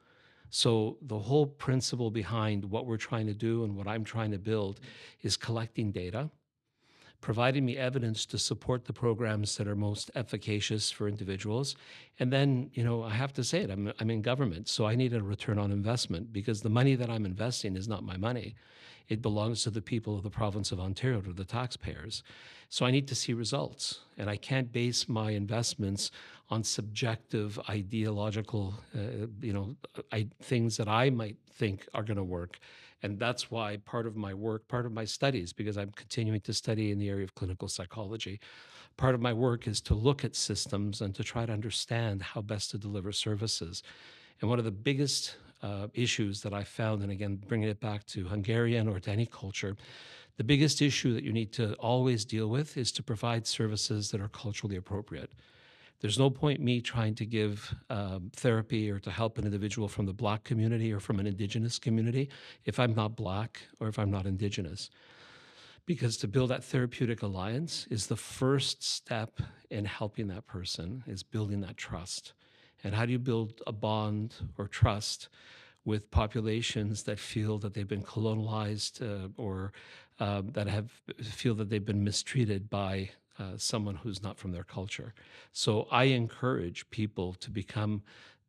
So, 0.49 0.97
the 1.03 1.19
whole 1.19 1.47
principle 1.47 2.11
behind 2.11 2.65
what 2.65 2.87
we're 2.87 2.97
trying 2.97 3.27
to 3.27 3.35
do 3.35 3.65
and 3.65 3.77
what 3.77 3.87
I'm 3.87 4.05
trying 4.05 4.31
to 4.31 4.39
build 4.39 4.81
is 5.23 5.37
collecting 5.37 5.93
data, 5.93 6.31
providing 7.23 7.65
me 7.65 7.79
evidence 7.79 8.27
to 8.27 8.37
support 8.37 8.85
the 8.85 8.93
programs 8.93 9.57
that 9.57 9.67
are 9.67 9.77
most 9.77 10.11
efficacious 10.15 10.91
for 10.91 11.09
individuals. 11.09 11.77
And 12.19 12.31
then, 12.31 12.71
you 12.75 12.85
know, 12.85 13.05
I 13.05 13.11
have 13.11 13.33
to 13.35 13.45
say 13.45 13.61
it, 13.61 13.71
I'm, 13.71 13.93
I'm 13.99 14.11
in 14.11 14.21
government, 14.21 14.69
so 14.69 14.85
I 14.85 14.97
need 14.97 15.15
a 15.15 15.23
return 15.23 15.59
on 15.59 15.73
investment 15.73 16.33
because 16.33 16.61
the 16.61 16.69
money 16.69 16.97
that 16.97 17.09
I'm 17.09 17.25
investing 17.25 17.77
is 17.77 17.89
not 17.89 18.03
my 18.03 18.17
money. 18.17 18.57
It 19.09 19.23
belongs 19.23 19.63
to 19.65 19.71
the 19.71 19.83
people 19.83 20.17
of 20.17 20.23
the 20.23 20.31
province 20.31 20.73
of 20.73 20.81
Ontario, 20.81 21.21
to 21.21 21.33
the 21.33 21.45
taxpayers. 21.45 22.23
So 22.69 22.87
I 22.87 22.91
need 22.91 23.09
to 23.09 23.15
see 23.15 23.35
results. 23.35 24.01
And 24.17 24.31
I 24.31 24.37
can't 24.37 24.73
base 24.73 25.09
my 25.09 25.33
investments 25.33 26.11
on 26.53 26.63
subjective 26.63 27.59
ideological 27.71 28.75
uh, 28.95 29.27
you 29.41 29.55
know 29.55 29.75
I, 30.13 30.29
things 30.43 30.77
that 30.77 30.87
i 30.87 31.09
might 31.09 31.37
think 31.51 31.89
are 31.95 32.03
going 32.03 32.19
to 32.19 32.23
work 32.23 32.59
and 33.03 33.19
that's 33.19 33.51
why 33.51 33.79
part 33.79 34.07
of 34.07 34.17
my 34.17 34.35
work 34.35 34.69
part 34.69 34.85
of 34.85 34.93
my 34.93 35.07
studies 35.07 35.55
because 35.55 35.79
i'm 35.79 35.93
continuing 35.93 36.43
to 36.43 36.53
study 36.53 36.91
in 36.91 36.99
the 36.99 37.09
area 37.09 37.25
of 37.25 37.35
clinical 37.35 37.69
psychology 37.69 38.39
part 38.99 39.15
of 39.15 39.23
my 39.23 39.33
work 39.33 39.67
is 39.67 39.81
to 39.81 39.95
look 39.95 40.27
at 40.27 40.37
systems 40.37 41.01
and 41.01 41.15
to 41.15 41.25
try 41.25 41.47
to 41.47 41.53
understand 41.55 42.21
how 42.21 42.43
best 42.43 42.71
to 42.73 42.77
deliver 42.77 43.13
services 43.13 43.83
and 44.43 44.51
one 44.51 44.59
of 44.59 44.67
the 44.67 44.71
biggest 44.71 45.37
uh, 45.63 45.87
issues 45.95 46.41
that 46.41 46.53
i 46.53 46.65
found 46.65 47.03
and 47.03 47.13
again 47.13 47.37
bringing 47.49 47.69
it 47.69 47.81
back 47.81 48.05
to 48.07 48.25
hungarian 48.25 48.89
or 48.89 48.99
to 49.01 49.11
any 49.11 49.27
culture 49.27 49.77
the 50.39 50.45
biggest 50.45 50.81
issue 50.81 51.13
that 51.15 51.25
you 51.25 51.33
need 51.33 51.53
to 51.53 51.75
always 51.75 52.25
deal 52.25 52.49
with 52.49 52.77
is 52.77 52.91
to 52.91 53.03
provide 53.03 53.47
services 53.47 54.11
that 54.11 54.21
are 54.21 54.29
culturally 54.29 54.77
appropriate 54.77 55.31
there's 56.03 56.19
no 56.19 56.29
point 56.29 56.61
me 56.61 56.81
trying 56.81 57.15
to 57.15 57.25
give 57.25 57.73
um, 57.89 58.31
therapy 58.35 58.91
or 58.91 58.99
to 58.99 59.11
help 59.11 59.39
an 59.39 59.45
individual 59.45 59.87
from 59.87 60.05
the 60.05 60.13
Black 60.13 60.43
community 60.43 60.93
or 60.93 60.99
from 60.99 61.21
an 61.21 61.29
Indigenous 61.29 61.79
community 61.79 62.29
if 62.65 62.81
I'm 62.81 62.93
not 62.93 63.15
Black 63.15 63.61
or 63.79 63.87
if 63.87 64.01
I'm 64.01 64.11
not 64.11 64.27
Indigenous. 64.27 64.91
Because 65.87 66.17
to 66.19 66.29
build 66.29 66.51
that 66.51 66.65
therapeutic 66.65 67.23
alliance 67.23 67.87
is 67.89 68.09
the 68.09 68.17
first 68.17 68.83
step 68.83 69.41
in 69.71 69.85
helping 69.85 70.27
that 70.27 70.45
person, 70.45 71.05
is 71.07 71.23
building 71.23 71.61
that 71.61 71.77
trust. 71.77 72.33
And 72.85 72.95
how 72.95 73.07
do 73.07 73.13
you 73.13 73.19
build 73.19 73.63
a 73.67 73.73
bond 73.73 74.35
or 74.59 74.67
trust 74.67 75.29
with 75.85 76.11
populations 76.11 77.03
that 77.05 77.19
feel 77.19 77.59
that 77.59 77.75
they've 77.75 77.89
been 77.89 78.03
colonized 78.03 79.03
uh, 79.03 79.29
or 79.37 79.73
uh, 80.21 80.43
that 80.53 80.69
have 80.69 80.91
feel 81.23 81.55
that 81.55 81.69
they've 81.71 81.85
been 81.85 82.05
mistreated 82.05 82.71
by 82.71 83.11
uh, 83.39 83.57
someone 83.57 83.97
who's 83.97 84.23
not 84.23 84.39
from 84.39 84.53
their 84.53 84.63
culture. 84.65 85.15
So 85.53 85.89
I 85.91 86.05
encourage 86.05 86.89
people 86.91 87.35
to 87.35 87.51
become 87.51 88.03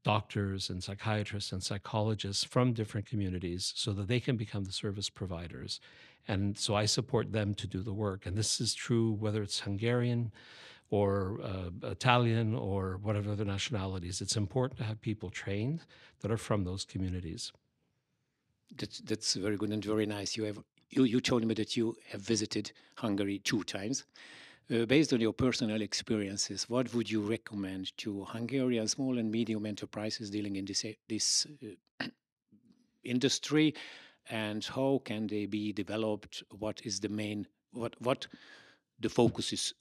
doctors 0.03 0.69
and 0.69 0.83
psychiatrists 0.83 1.51
and 1.51 1.63
psychologists 1.63 2.43
from 2.43 2.73
different 2.73 3.07
communities 3.07 3.71
so 3.75 3.93
that 3.93 4.07
they 4.07 4.19
can 4.19 4.35
become 4.35 4.65
the 4.65 4.71
service 4.71 5.09
providers. 5.09 5.79
And 6.27 6.57
so 6.57 6.75
I 6.75 6.85
support 6.85 7.31
them 7.31 7.53
to 7.55 7.67
do 7.67 7.81
the 7.81 7.93
work. 7.93 8.25
And 8.25 8.37
this 8.37 8.59
is 8.61 8.73
true 8.73 9.11
whether 9.11 9.41
it's 9.41 9.61
Hungarian 9.61 10.31
or 10.89 11.39
uh, 11.43 11.89
Italian 11.89 12.55
or 12.55 12.99
whatever 13.01 13.31
other 13.31 13.45
nationalities. 13.45 14.21
It's 14.21 14.37
important 14.37 14.77
to 14.79 14.83
have 14.83 15.01
people 15.01 15.29
trained 15.29 15.81
that 16.21 16.31
are 16.31 16.37
from 16.37 16.63
those 16.63 16.85
communities. 16.85 17.51
That's, 18.75 18.99
that's 18.99 19.33
very 19.35 19.57
good 19.57 19.71
and 19.71 19.83
very 19.83 20.05
nice. 20.05 20.37
You 20.37 20.45
have 20.45 20.59
you, 20.95 21.03
you 21.05 21.19
told 21.21 21.45
me 21.45 21.53
that 21.55 21.75
you 21.75 21.95
have 22.09 22.21
visited 22.21 22.71
Hungary 22.95 23.39
two 23.39 23.63
times. 23.63 24.05
Uh, 24.71 24.85
based 24.85 25.11
on 25.11 25.19
your 25.19 25.33
personal 25.33 25.81
experiences, 25.81 26.69
what 26.69 26.93
would 26.93 27.11
you 27.11 27.21
recommend 27.21 27.95
to 27.97 28.23
Hungarian 28.25 28.87
small 28.87 29.17
and 29.17 29.29
medium 29.29 29.65
enterprises 29.65 30.29
dealing 30.29 30.55
in 30.55 30.65
this 30.65 30.85
this 31.09 31.45
uh, 32.01 32.05
industry, 33.03 33.73
and 34.29 34.63
how 34.63 35.01
can 35.03 35.27
they 35.27 35.45
be 35.47 35.73
developed? 35.73 36.43
What 36.57 36.81
is 36.85 37.01
the 37.01 37.09
main 37.09 37.45
what 37.73 37.99
what 37.99 38.27
the 38.99 39.09
focus 39.09 39.51
is? 39.51 39.73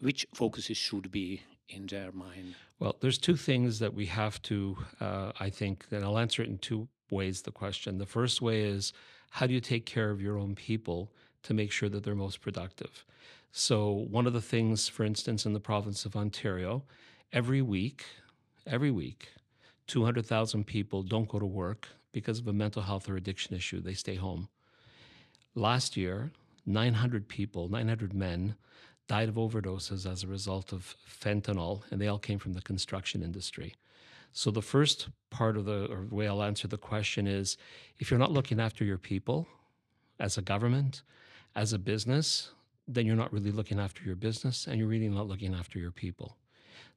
Which 0.00 0.26
focuses 0.32 0.76
should 0.76 1.10
be 1.10 1.42
in 1.68 1.86
their 1.86 2.12
mind? 2.12 2.54
Well, 2.78 2.96
there's 3.00 3.18
two 3.18 3.36
things 3.36 3.80
that 3.80 3.94
we 3.94 4.06
have 4.06 4.40
to, 4.42 4.76
uh, 5.00 5.32
I 5.40 5.50
think, 5.50 5.86
and 5.90 6.04
I'll 6.04 6.18
answer 6.18 6.42
it 6.42 6.48
in 6.48 6.58
two 6.58 6.88
ways. 7.10 7.42
The 7.42 7.50
question. 7.50 7.98
The 7.98 8.06
first 8.06 8.40
way 8.40 8.62
is 8.62 8.92
how 9.30 9.46
do 9.46 9.54
you 9.54 9.60
take 9.60 9.86
care 9.86 10.10
of 10.10 10.22
your 10.22 10.38
own 10.38 10.54
people 10.54 11.10
to 11.42 11.54
make 11.54 11.72
sure 11.72 11.88
that 11.88 12.04
they're 12.04 12.14
most 12.14 12.40
productive? 12.40 13.04
So, 13.50 14.06
one 14.10 14.26
of 14.26 14.32
the 14.32 14.40
things, 14.40 14.88
for 14.88 15.04
instance, 15.04 15.46
in 15.46 15.52
the 15.52 15.60
province 15.60 16.04
of 16.04 16.14
Ontario, 16.14 16.84
every 17.32 17.62
week, 17.62 18.04
every 18.66 18.90
week, 18.90 19.32
200,000 19.86 20.64
people 20.64 21.02
don't 21.02 21.28
go 21.28 21.38
to 21.38 21.46
work 21.46 21.88
because 22.12 22.38
of 22.38 22.46
a 22.46 22.52
mental 22.52 22.82
health 22.82 23.08
or 23.08 23.16
addiction 23.16 23.56
issue. 23.56 23.80
They 23.80 23.94
stay 23.94 24.16
home. 24.16 24.48
Last 25.54 25.96
year, 25.96 26.30
900 26.66 27.26
people, 27.28 27.68
900 27.68 28.12
men, 28.12 28.54
died 29.08 29.28
of 29.28 29.36
overdoses 29.36 30.10
as 30.10 30.22
a 30.22 30.28
result 30.28 30.72
of 30.72 30.94
fentanyl, 31.08 31.82
and 31.90 32.00
they 32.00 32.06
all 32.06 32.18
came 32.18 32.38
from 32.38 32.52
the 32.52 32.60
construction 32.60 33.22
industry. 33.22 33.74
So, 34.32 34.50
the 34.50 34.62
first 34.62 35.08
part 35.30 35.56
of 35.56 35.64
the 35.64 35.86
or 35.86 36.06
way 36.10 36.28
I'll 36.28 36.42
answer 36.42 36.68
the 36.68 36.78
question 36.78 37.26
is 37.26 37.56
if 37.98 38.10
you're 38.10 38.20
not 38.20 38.30
looking 38.30 38.60
after 38.60 38.84
your 38.84 38.98
people 38.98 39.48
as 40.20 40.36
a 40.36 40.42
government, 40.42 41.02
as 41.56 41.72
a 41.72 41.78
business, 41.78 42.52
then 42.86 43.06
you're 43.06 43.16
not 43.16 43.32
really 43.32 43.50
looking 43.50 43.80
after 43.80 44.04
your 44.04 44.16
business 44.16 44.66
and 44.66 44.78
you're 44.78 44.88
really 44.88 45.08
not 45.08 45.26
looking 45.26 45.54
after 45.54 45.78
your 45.78 45.90
people. 45.90 46.36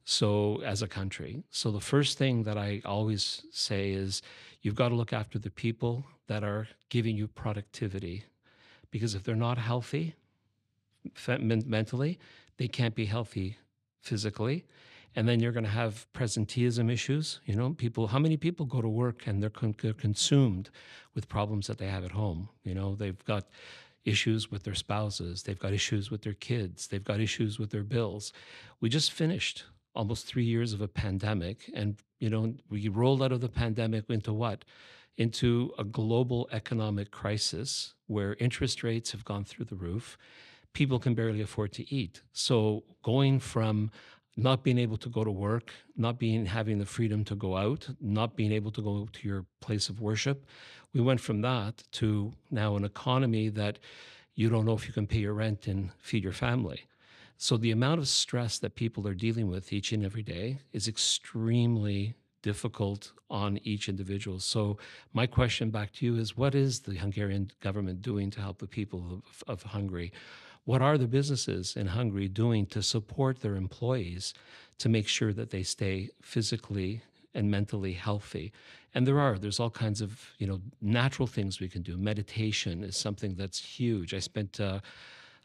So, 0.04 0.60
as 0.62 0.82
a 0.82 0.88
country, 0.88 1.42
so 1.50 1.70
the 1.70 1.80
first 1.80 2.18
thing 2.18 2.42
that 2.42 2.58
I 2.58 2.82
always 2.84 3.42
say 3.50 3.92
is 3.92 4.20
you've 4.60 4.74
got 4.74 4.90
to 4.90 4.94
look 4.94 5.12
after 5.12 5.38
the 5.38 5.50
people 5.50 6.04
that 6.26 6.44
are 6.44 6.68
giving 6.90 7.16
you 7.16 7.26
productivity. 7.26 8.24
Because 8.90 9.14
if 9.14 9.22
they're 9.22 9.34
not 9.34 9.56
healthy 9.56 10.14
mentally, 11.26 12.18
they 12.58 12.68
can't 12.68 12.94
be 12.94 13.06
healthy 13.06 13.58
physically. 14.00 14.64
And 15.14 15.28
then 15.28 15.40
you're 15.40 15.52
going 15.52 15.64
to 15.64 15.70
have 15.70 16.06
presenteeism 16.14 16.90
issues. 16.90 17.40
You 17.44 17.54
know, 17.54 17.74
people, 17.74 18.06
how 18.06 18.18
many 18.18 18.38
people 18.38 18.64
go 18.64 18.80
to 18.80 18.88
work 18.88 19.26
and 19.26 19.42
they're, 19.42 19.50
con- 19.50 19.74
they're 19.82 19.92
consumed 19.92 20.70
with 21.14 21.28
problems 21.28 21.66
that 21.66 21.76
they 21.78 21.88
have 21.88 22.04
at 22.04 22.12
home? 22.12 22.48
You 22.64 22.74
know, 22.74 22.94
they've 22.94 23.22
got 23.26 23.48
issues 24.04 24.50
with 24.50 24.64
their 24.64 24.74
spouses, 24.74 25.42
they've 25.42 25.58
got 25.58 25.72
issues 25.72 26.10
with 26.10 26.22
their 26.22 26.34
kids, 26.34 26.88
they've 26.88 27.04
got 27.04 27.20
issues 27.20 27.58
with 27.58 27.70
their 27.70 27.84
bills. 27.84 28.32
We 28.80 28.88
just 28.88 29.12
finished 29.12 29.64
almost 29.94 30.26
three 30.26 30.44
years 30.44 30.72
of 30.72 30.80
a 30.80 30.88
pandemic, 30.88 31.70
and 31.74 31.96
you 32.18 32.30
know 32.30 32.54
we 32.68 32.88
rolled 32.88 33.22
out 33.22 33.32
of 33.32 33.40
the 33.40 33.48
pandemic 33.48 34.08
into 34.08 34.32
what? 34.32 34.64
Into 35.18 35.72
a 35.78 35.84
global 35.84 36.48
economic 36.52 37.10
crisis 37.10 37.94
where 38.06 38.34
interest 38.40 38.82
rates 38.82 39.12
have 39.12 39.24
gone 39.24 39.44
through 39.44 39.66
the 39.66 39.76
roof. 39.76 40.16
People 40.72 40.98
can 40.98 41.14
barely 41.14 41.40
afford 41.40 41.72
to 41.72 41.94
eat. 41.94 42.22
So 42.32 42.84
going 43.02 43.40
from 43.40 43.90
not 44.36 44.62
being 44.62 44.78
able 44.78 44.96
to 44.96 45.08
go 45.08 45.24
to 45.24 45.30
work, 45.30 45.70
not 45.96 46.18
being 46.18 46.46
having 46.46 46.78
the 46.78 46.86
freedom 46.86 47.24
to 47.24 47.34
go 47.34 47.56
out, 47.56 47.88
not 48.00 48.36
being 48.36 48.52
able 48.52 48.70
to 48.70 48.82
go 48.82 49.08
to 49.12 49.28
your 49.28 49.44
place 49.60 49.88
of 49.88 50.00
worship, 50.00 50.46
we 50.94 51.00
went 51.00 51.20
from 51.20 51.42
that 51.42 51.82
to 51.92 52.32
now 52.50 52.76
an 52.76 52.84
economy 52.84 53.48
that 53.50 53.78
you 54.34 54.48
don't 54.48 54.64
know 54.64 54.72
if 54.72 54.86
you 54.86 54.92
can 54.92 55.06
pay 55.06 55.18
your 55.18 55.34
rent 55.34 55.66
and 55.66 55.90
feed 56.00 56.24
your 56.24 56.32
family. 56.32 56.84
So 57.36 57.56
the 57.56 57.72
amount 57.72 58.00
of 58.00 58.08
stress 58.08 58.58
that 58.58 58.74
people 58.74 59.06
are 59.06 59.14
dealing 59.14 59.48
with 59.48 59.72
each 59.72 59.92
and 59.92 60.04
every 60.04 60.22
day 60.22 60.60
is 60.72 60.88
extremely 60.88 62.14
difficult 62.42 63.12
on 63.30 63.58
each 63.64 63.88
individual. 63.88 64.38
So 64.38 64.78
my 65.12 65.26
question 65.26 65.70
back 65.70 65.92
to 65.94 66.06
you 66.06 66.16
is 66.16 66.36
what 66.36 66.54
is 66.54 66.80
the 66.80 66.94
Hungarian 66.94 67.50
government 67.60 68.02
doing 68.02 68.30
to 68.30 68.40
help 68.40 68.58
the 68.58 68.66
people 68.66 69.22
of, 69.28 69.44
of 69.46 69.62
Hungary? 69.62 70.12
What 70.64 70.80
are 70.80 70.96
the 70.96 71.08
businesses 71.08 71.76
in 71.76 71.88
Hungary 71.88 72.28
doing 72.28 72.66
to 72.66 72.82
support 72.82 73.40
their 73.40 73.56
employees 73.56 74.32
to 74.78 74.88
make 74.88 75.08
sure 75.08 75.32
that 75.32 75.50
they 75.50 75.64
stay 75.64 76.10
physically 76.20 77.02
and 77.34 77.50
mentally 77.50 77.94
healthy? 77.94 78.52
And 78.94 79.06
there 79.06 79.18
are, 79.18 79.38
there's 79.38 79.58
all 79.58 79.70
kinds 79.70 80.00
of, 80.00 80.30
you 80.38 80.46
know, 80.46 80.60
natural 80.80 81.26
things 81.26 81.58
we 81.58 81.68
can 81.68 81.82
do. 81.82 81.96
Meditation 81.96 82.84
is 82.84 82.96
something 82.96 83.34
that's 83.34 83.58
huge. 83.58 84.14
I 84.14 84.20
spent 84.20 84.60
uh, 84.60 84.80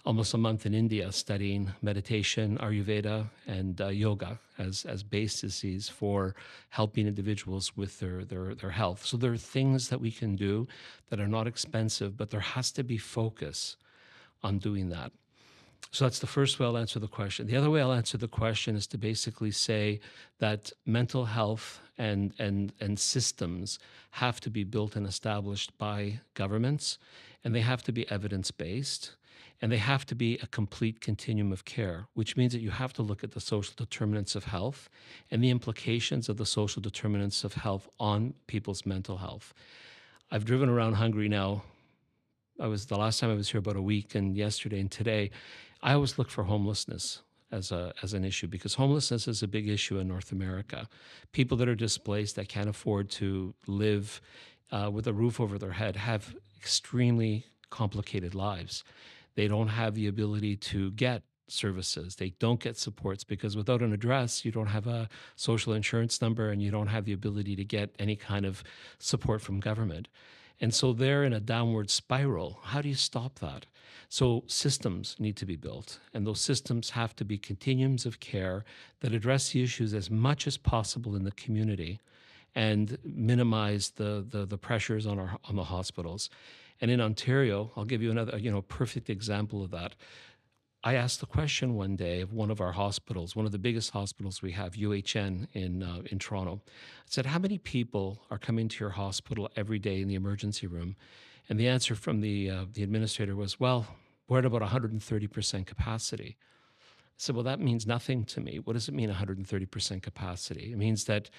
almost 0.06 0.34
a 0.34 0.38
month 0.38 0.65
in 0.67 0.73
India 0.75 1.12
studying 1.12 1.71
meditation, 1.82 2.58
Ayurveda, 2.60 3.27
and 3.47 3.82
uh, 3.82 3.88
yoga 3.88 4.39
as, 4.60 4.86
as 4.86 5.01
bases 5.01 5.89
for 5.89 6.36
helping 6.69 7.08
individuals 7.08 7.75
with 7.75 7.99
their, 7.99 8.23
their, 8.23 8.53
their 8.53 8.69
health. 8.69 9.06
So 9.06 9.17
there 9.17 9.32
are 9.32 9.38
things 9.38 9.89
that 9.89 9.99
we 9.99 10.12
can 10.12 10.36
do 10.36 10.67
that 11.10 11.19
are 11.19 11.27
not 11.27 11.47
expensive, 11.47 12.15
but 12.15 12.30
there 12.30 12.39
has 12.39 12.71
to 12.73 12.84
be 12.84 12.97
focus 12.97 13.77
on 14.43 14.60
doing 14.60 14.89
that. 14.89 15.12
So 15.91 16.06
that's 16.06 16.19
the 16.19 16.28
first 16.28 16.60
way 16.60 16.65
I'll 16.65 16.78
answer 16.78 17.00
the 17.00 17.08
question. 17.08 17.47
The 17.47 17.56
other 17.56 17.69
way 17.69 17.82
I'll 17.82 17.93
answer 17.93 18.17
the 18.17 18.28
question 18.28 18.76
is 18.76 18.88
to 18.88 18.97
basically 18.97 19.52
say 19.52 20.00
that 20.39 20.71
mental 20.86 21.26
health 21.26 21.80
and, 21.97 22.34
and, 22.39 22.73
and 22.80 23.00
systems 23.00 23.80
have 24.12 24.39
to 24.41 24.50
be 24.50 24.63
built 24.63 24.95
and 24.95 25.08
established 25.08 25.78
by 25.78 26.19
governments, 26.34 26.97
and 27.43 27.56
they 27.56 27.62
have 27.62 27.84
to 27.84 27.91
be 27.91 28.10
evidence 28.12 28.52
based, 28.52 29.15
and 29.62 29.71
they 29.71 29.78
have 29.78 30.06
to 30.06 30.15
be 30.15 30.38
a 30.43 30.47
complete 30.47 31.02
continuum 31.02 31.52
of 31.52 31.65
care, 31.65 32.08
which 32.13 32.38
means 32.38 32.54
that 32.54 32.62
you 32.62 32.69
have 32.69 32.93
to 32.93 33.02
look 33.02 33.23
at 33.23 33.32
the 33.32 33.39
social 33.39 33.73
determinants 33.76 34.36
of 34.36 34.43
health 34.43 34.89
and 35.32 35.43
the 35.43 35.50
implications 35.50 36.30
of 36.30 36.38
the 36.38 36.45
social 36.45 36.82
determinants 36.82 37.43
of 37.43 37.54
health 37.54 37.88
on 38.00 38.34
people's 38.45 38.86
mental 38.86 39.17
health. 39.17 39.54
I've 40.30 40.45
driven 40.45 40.69
around 40.69 40.93
Hungary 40.93 41.30
now. 41.30 41.63
I 42.60 42.67
was 42.67 42.88
the 42.88 42.98
last 42.98 43.20
time 43.20 43.30
I 43.30 43.36
was 43.36 43.50
here 43.50 43.60
about 43.60 43.76
a 43.76 43.82
week, 43.82 44.15
and 44.15 44.36
yesterday 44.36 44.80
and 44.80 44.89
today, 44.89 45.30
I 45.84 45.93
always 45.93 46.17
look 46.17 46.30
for 46.30 46.46
homelessness 46.46 47.22
as 47.52 47.72
a 47.72 47.93
as 48.02 48.13
an 48.13 48.26
issue 48.26 48.48
because 48.48 48.74
homelessness 48.74 49.28
is 49.28 49.43
a 49.43 49.48
big 49.48 49.70
issue 49.70 50.00
in 50.00 50.08
North 50.08 50.32
America. 50.32 50.89
People 51.34 51.56
that 51.58 51.70
are 51.70 51.76
displaced 51.76 52.36
that 52.36 52.50
can't 52.50 52.67
afford 52.67 53.10
to 53.12 53.54
live 53.67 54.22
uh, 54.72 54.89
with 54.91 55.08
a 55.08 55.13
roof 55.13 55.39
over 55.39 55.58
their 55.60 55.72
head 55.72 55.96
have 55.96 56.36
extremely 56.58 57.46
complicated 57.70 58.34
lives. 58.34 58.84
They 59.36 59.48
don't 59.48 59.70
have 59.70 59.93
the 59.93 60.08
ability 60.08 60.56
to 60.56 60.91
get 60.91 61.22
services. 61.48 62.15
They 62.15 62.32
don't 62.39 62.60
get 62.60 62.78
supports 62.78 63.24
because 63.24 63.56
without 63.56 63.82
an 63.82 63.93
address, 63.93 64.43
you 64.43 64.52
don't 64.52 64.67
have 64.67 64.88
a 64.88 65.08
social 65.36 65.74
insurance 65.74 66.22
number 66.22 66.50
and 66.50 66.62
you 66.62 66.72
don't 66.72 66.88
have 66.88 67.06
the 67.06 67.13
ability 67.13 67.56
to 67.56 67.63
get 67.63 67.96
any 68.00 68.15
kind 68.15 68.46
of 68.46 68.63
support 69.00 69.41
from 69.41 69.60
government. 69.60 70.08
And 70.60 70.74
so 70.74 70.93
they're 70.93 71.24
in 71.24 71.34
a 71.34 71.39
downward 71.39 71.89
spiral. 71.89 72.60
How 72.63 72.82
do 72.82 72.89
you 72.89 72.96
stop 72.96 73.39
that? 73.39 73.65
So 74.10 74.43
systems 74.48 75.15
need 75.20 75.36
to 75.38 75.46
be 75.46 75.58
built, 75.58 76.00
and 76.13 76.26
those 76.26 76.39
systems 76.39 76.91
have 76.91 77.13
to 77.17 77.26
be 77.26 77.38
continuums 77.38 78.06
of 78.06 78.22
care 78.22 78.63
that 79.02 79.12
address 79.12 79.50
the 79.50 79.62
issues 79.62 79.93
as 79.93 80.10
much 80.10 80.48
as 80.48 80.58
possible 80.58 81.15
in 81.15 81.24
the 81.24 81.32
community 81.32 82.00
and 82.56 82.98
minimize 83.04 83.91
the, 83.91 84.26
the, 84.28 84.46
the 84.46 84.58
pressures 84.58 85.06
on, 85.06 85.20
our, 85.20 85.38
on 85.50 85.58
the 85.58 85.65
hospitals. 85.65 86.30
And 86.80 86.89
in 86.89 87.02
Ontario, 87.02 87.72
I'll 87.76 87.86
give 87.86 88.02
you 88.02 88.12
another, 88.12 88.38
you 88.38 88.50
know, 88.50 88.62
perfect 88.62 89.10
example 89.10 89.62
of 89.63 89.72
that. 89.72 89.96
I 90.88 90.93
asked 90.93 91.19
the 91.19 91.26
question 91.26 91.76
one 91.76 91.97
day 91.97 92.21
of 92.21 92.32
one 92.32 92.50
of 92.50 92.62
our 92.62 92.71
hospitals, 92.71 93.36
one 93.36 93.45
of 93.45 93.52
the 93.52 93.60
biggest 93.60 93.91
hospitals 93.91 94.41
we 94.41 94.54
have, 94.54 94.71
UHN 94.76 95.50
in 95.52 95.84
uh, 95.84 96.04
in 96.06 96.17
Toronto. 96.17 96.62
I 96.65 96.69
said, 97.08 97.26
"How 97.26 97.39
many 97.39 97.58
people 97.58 98.21
are 98.32 98.38
coming 98.38 98.69
to 98.69 98.80
your 98.80 98.91
hospital 98.91 99.50
every 99.58 99.80
day 99.80 100.00
in 100.00 100.08
the 100.08 100.15
emergency 100.15 100.65
room?" 100.65 100.95
And 101.50 101.60
the 101.60 101.67
answer 101.67 101.93
from 101.93 102.21
the 102.21 102.50
uh, 102.50 102.65
the 102.71 102.84
administrator 102.84 103.36
was, 103.36 103.60
"Well, 103.60 103.86
we're 104.30 104.39
at 104.39 104.45
about 104.45 104.62
130% 104.62 105.67
capacity." 105.67 106.38
I 106.80 107.17
said, 107.17 107.36
"Well, 107.36 107.43
that 107.43 107.60
means 107.60 107.86
nothing 107.86 108.23
to 108.23 108.39
me. 108.39 108.60
What 108.60 108.71
does 108.71 108.88
it 108.88 108.93
mean 108.93 109.10
130% 109.10 110.02
capacity? 110.02 110.71
It 110.71 110.78
means 110.78 111.04
that 111.04 111.30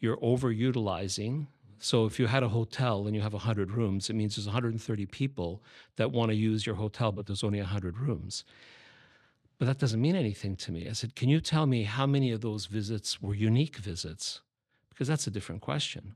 you're 0.00 0.16
overutilizing 0.16 1.46
so 1.78 2.06
if 2.06 2.18
you 2.18 2.26
had 2.26 2.42
a 2.42 2.48
hotel 2.48 3.06
and 3.06 3.14
you 3.14 3.20
have 3.20 3.34
100 3.34 3.70
rooms, 3.70 4.08
it 4.08 4.14
means 4.14 4.36
there's 4.36 4.46
130 4.46 5.06
people 5.06 5.62
that 5.96 6.10
want 6.10 6.30
to 6.30 6.34
use 6.34 6.64
your 6.64 6.76
hotel, 6.76 7.12
but 7.12 7.26
there's 7.26 7.44
only 7.44 7.60
100 7.60 7.98
rooms. 7.98 8.44
But 9.58 9.66
that 9.66 9.78
doesn't 9.78 10.00
mean 10.00 10.16
anything 10.16 10.56
to 10.56 10.72
me. 10.72 10.88
I 10.88 10.92
said, 10.92 11.14
Can 11.14 11.28
you 11.28 11.40
tell 11.40 11.66
me 11.66 11.84
how 11.84 12.06
many 12.06 12.30
of 12.30 12.40
those 12.42 12.66
visits 12.66 13.22
were 13.22 13.34
unique 13.34 13.76
visits? 13.76 14.40
Because 14.90 15.08
that's 15.08 15.26
a 15.26 15.30
different 15.30 15.62
question. 15.62 16.14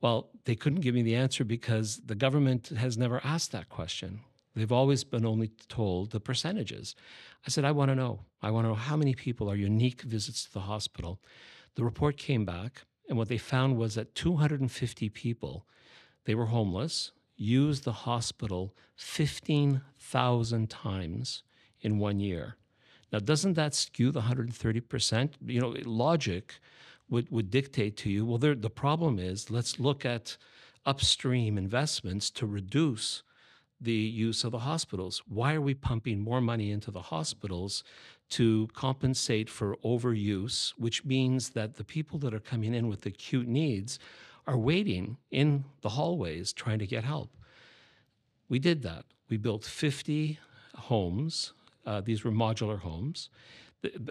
Well, 0.00 0.30
they 0.44 0.56
couldn't 0.56 0.80
give 0.80 0.94
me 0.94 1.02
the 1.02 1.14
answer 1.14 1.44
because 1.44 2.00
the 2.04 2.14
government 2.14 2.68
has 2.68 2.98
never 2.98 3.20
asked 3.24 3.52
that 3.52 3.68
question. 3.68 4.20
They've 4.54 4.72
always 4.72 5.04
been 5.04 5.24
only 5.24 5.50
told 5.68 6.10
the 6.10 6.20
percentages. 6.20 6.94
I 7.46 7.50
said, 7.50 7.64
I 7.64 7.72
want 7.72 7.90
to 7.90 7.94
know. 7.94 8.20
I 8.42 8.50
want 8.50 8.64
to 8.64 8.70
know 8.70 8.74
how 8.74 8.96
many 8.96 9.14
people 9.14 9.50
are 9.50 9.56
unique 9.56 10.02
visits 10.02 10.44
to 10.44 10.52
the 10.52 10.60
hospital. 10.60 11.20
The 11.76 11.84
report 11.84 12.16
came 12.18 12.44
back 12.44 12.82
and 13.08 13.16
what 13.16 13.28
they 13.28 13.38
found 13.38 13.76
was 13.76 13.94
that 13.94 14.14
250 14.14 15.08
people, 15.10 15.66
they 16.24 16.34
were 16.34 16.46
homeless, 16.46 17.12
used 17.36 17.84
the 17.84 17.92
hospital 17.92 18.74
15,000 18.96 20.70
times 20.70 21.42
in 21.80 21.98
one 21.98 22.20
year. 22.20 22.56
Now, 23.12 23.18
doesn't 23.18 23.54
that 23.54 23.74
skew 23.74 24.10
the 24.10 24.22
130%? 24.22 25.32
You 25.46 25.60
know, 25.60 25.74
logic 25.84 26.54
would, 27.10 27.30
would 27.30 27.50
dictate 27.50 27.96
to 27.98 28.10
you, 28.10 28.24
well, 28.24 28.38
the 28.38 28.70
problem 28.70 29.18
is 29.18 29.50
let's 29.50 29.78
look 29.78 30.06
at 30.06 30.36
upstream 30.86 31.58
investments 31.58 32.30
to 32.30 32.46
reduce 32.46 33.22
the 33.80 33.92
use 33.92 34.44
of 34.44 34.52
the 34.52 34.60
hospitals. 34.60 35.22
Why 35.28 35.54
are 35.54 35.60
we 35.60 35.74
pumping 35.74 36.20
more 36.20 36.40
money 36.40 36.70
into 36.70 36.90
the 36.90 37.02
hospitals 37.02 37.84
to 38.30 38.68
compensate 38.72 39.50
for 39.50 39.76
overuse, 39.84 40.72
which 40.78 41.04
means 41.04 41.50
that 41.50 41.74
the 41.74 41.84
people 41.84 42.18
that 42.20 42.32
are 42.32 42.40
coming 42.40 42.72
in 42.72 42.88
with 42.88 43.04
acute 43.04 43.46
needs 43.46 43.98
are 44.46 44.56
waiting 44.56 45.18
in 45.30 45.64
the 45.82 45.90
hallways 45.90 46.52
trying 46.52 46.78
to 46.78 46.86
get 46.86 47.04
help. 47.04 47.30
We 48.48 48.58
did 48.58 48.82
that. 48.82 49.04
We 49.28 49.36
built 49.36 49.64
50 49.64 50.38
homes. 50.74 51.52
Uh, 51.84 52.00
these 52.00 52.24
were 52.24 52.30
modular 52.30 52.78
homes 52.78 53.30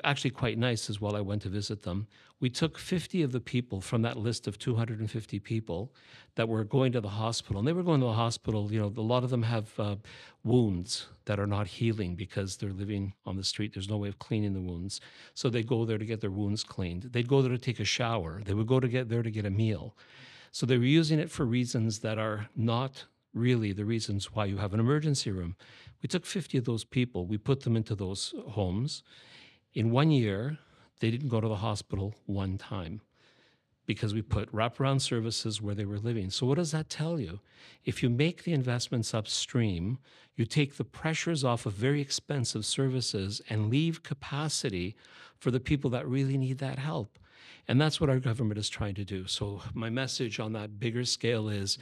actually 0.04 0.32
quite 0.32 0.58
nice 0.58 0.90
as 0.90 1.00
well. 1.00 1.16
I 1.16 1.22
went 1.22 1.42
to 1.44 1.50
visit 1.50 1.84
them. 1.84 2.08
We 2.40 2.50
took 2.50 2.78
50 2.78 3.22
of 3.24 3.32
the 3.32 3.40
people 3.40 3.82
from 3.82 4.02
that 4.02 4.18
list 4.18 4.48
of 4.48 4.58
250 4.58 5.40
people 5.40 5.94
that 6.36 6.50
were 6.50 6.64
going 6.64 6.92
to 6.94 7.02
the 7.02 7.10
hospital, 7.10 7.60
and 7.60 7.68
they 7.68 7.74
were 7.74 7.84
going 7.84 8.02
to 8.02 8.08
the 8.08 8.14
hospital. 8.14 8.72
You 8.72 8.82
know, 8.82 8.94
a 8.98 9.02
lot 9.02 9.24
of 9.24 9.30
them 9.30 9.44
have 9.44 9.80
uh, 9.80 9.96
wounds 10.44 11.08
that 11.26 11.40
are 11.40 11.48
not 11.48 11.68
healing 11.68 12.16
because 12.16 12.58
they're 12.58 12.74
living 12.74 13.14
on 13.26 13.38
the 13.38 13.44
street. 13.44 13.74
There's 13.74 13.90
no 13.90 13.98
way 13.98 14.10
of 14.10 14.20
cleaning 14.20 14.54
the 14.54 14.62
wounds, 14.62 15.00
so 15.34 15.50
they 15.50 15.64
go 15.64 15.86
there 15.86 15.98
to 15.98 16.06
get 16.06 16.22
their 16.22 16.32
wounds 16.32 16.64
cleaned. 16.64 17.04
They'd 17.04 17.28
go 17.28 17.42
there 17.42 17.52
to 17.52 17.58
take 17.58 17.80
a 17.80 17.86
shower. 17.86 18.42
They 18.44 18.54
would 18.54 18.68
go 18.68 18.80
to 18.80 18.88
get 18.88 19.10
there 19.10 19.24
to 19.24 19.32
get 19.32 19.46
a 19.46 19.52
meal. 19.52 19.96
So 20.52 20.66
they 20.66 20.78
were 20.78 20.84
using 20.84 21.20
it 21.20 21.32
for 21.32 21.46
reasons 21.46 22.00
that 22.00 22.18
are 22.18 22.50
not 22.56 23.06
really 23.34 23.72
the 23.72 23.86
reasons 23.86 24.34
why 24.34 24.46
you 24.46 24.58
have 24.58 24.74
an 24.74 24.80
emergency 24.80 25.32
room. 25.32 25.56
We 26.02 26.08
took 26.08 26.26
50 26.26 26.58
of 26.58 26.65
those 26.65 26.84
people, 26.84 27.26
we 27.26 27.38
put 27.38 27.62
them 27.62 27.76
into 27.78 27.96
those 27.96 28.34
homes, 28.50 29.04
in 29.74 29.91
one 29.91 30.12
year, 30.12 30.58
they 31.00 31.12
didn't 31.12 31.30
go 31.30 31.41
to 31.41 31.48
the 31.48 31.56
hospital 31.56 32.13
one 32.26 32.58
time 32.58 33.02
because 33.86 34.13
we 34.13 34.22
put 34.22 34.54
wraparound 34.54 35.02
services 35.02 35.62
where 35.62 35.76
they 35.76 35.86
were 35.86 35.98
living. 35.98 36.30
So, 36.30 36.46
what 36.46 36.58
does 36.58 36.72
that 36.72 36.89
tell 36.89 37.20
you? 37.20 37.39
If 37.84 38.04
you 38.04 38.10
make 38.10 38.44
the 38.44 38.54
investments 38.54 39.13
upstream, 39.13 39.98
you 40.36 40.46
take 40.46 40.76
the 40.76 40.84
pressures 40.84 41.44
off 41.44 41.65
of 41.65 41.74
very 41.74 42.02
expensive 42.02 42.65
services 42.65 43.41
and 43.50 43.70
leave 43.70 44.04
capacity 44.04 44.96
for 45.38 45.52
the 45.52 45.60
people 45.60 45.89
that 45.91 46.08
really 46.08 46.38
need 46.38 46.60
that 46.60 46.80
help. 46.80 47.17
And 47.67 47.80
that's 47.80 48.00
what 48.00 48.10
our 48.10 48.20
government 48.20 48.60
is 48.60 48.70
trying 48.70 48.96
to 48.96 49.06
do. 49.06 49.26
So, 49.28 49.62
my 49.74 49.89
message 49.89 50.39
on 50.39 50.54
that 50.54 50.80
bigger 50.80 51.06
scale 51.06 51.50
is 51.50 51.78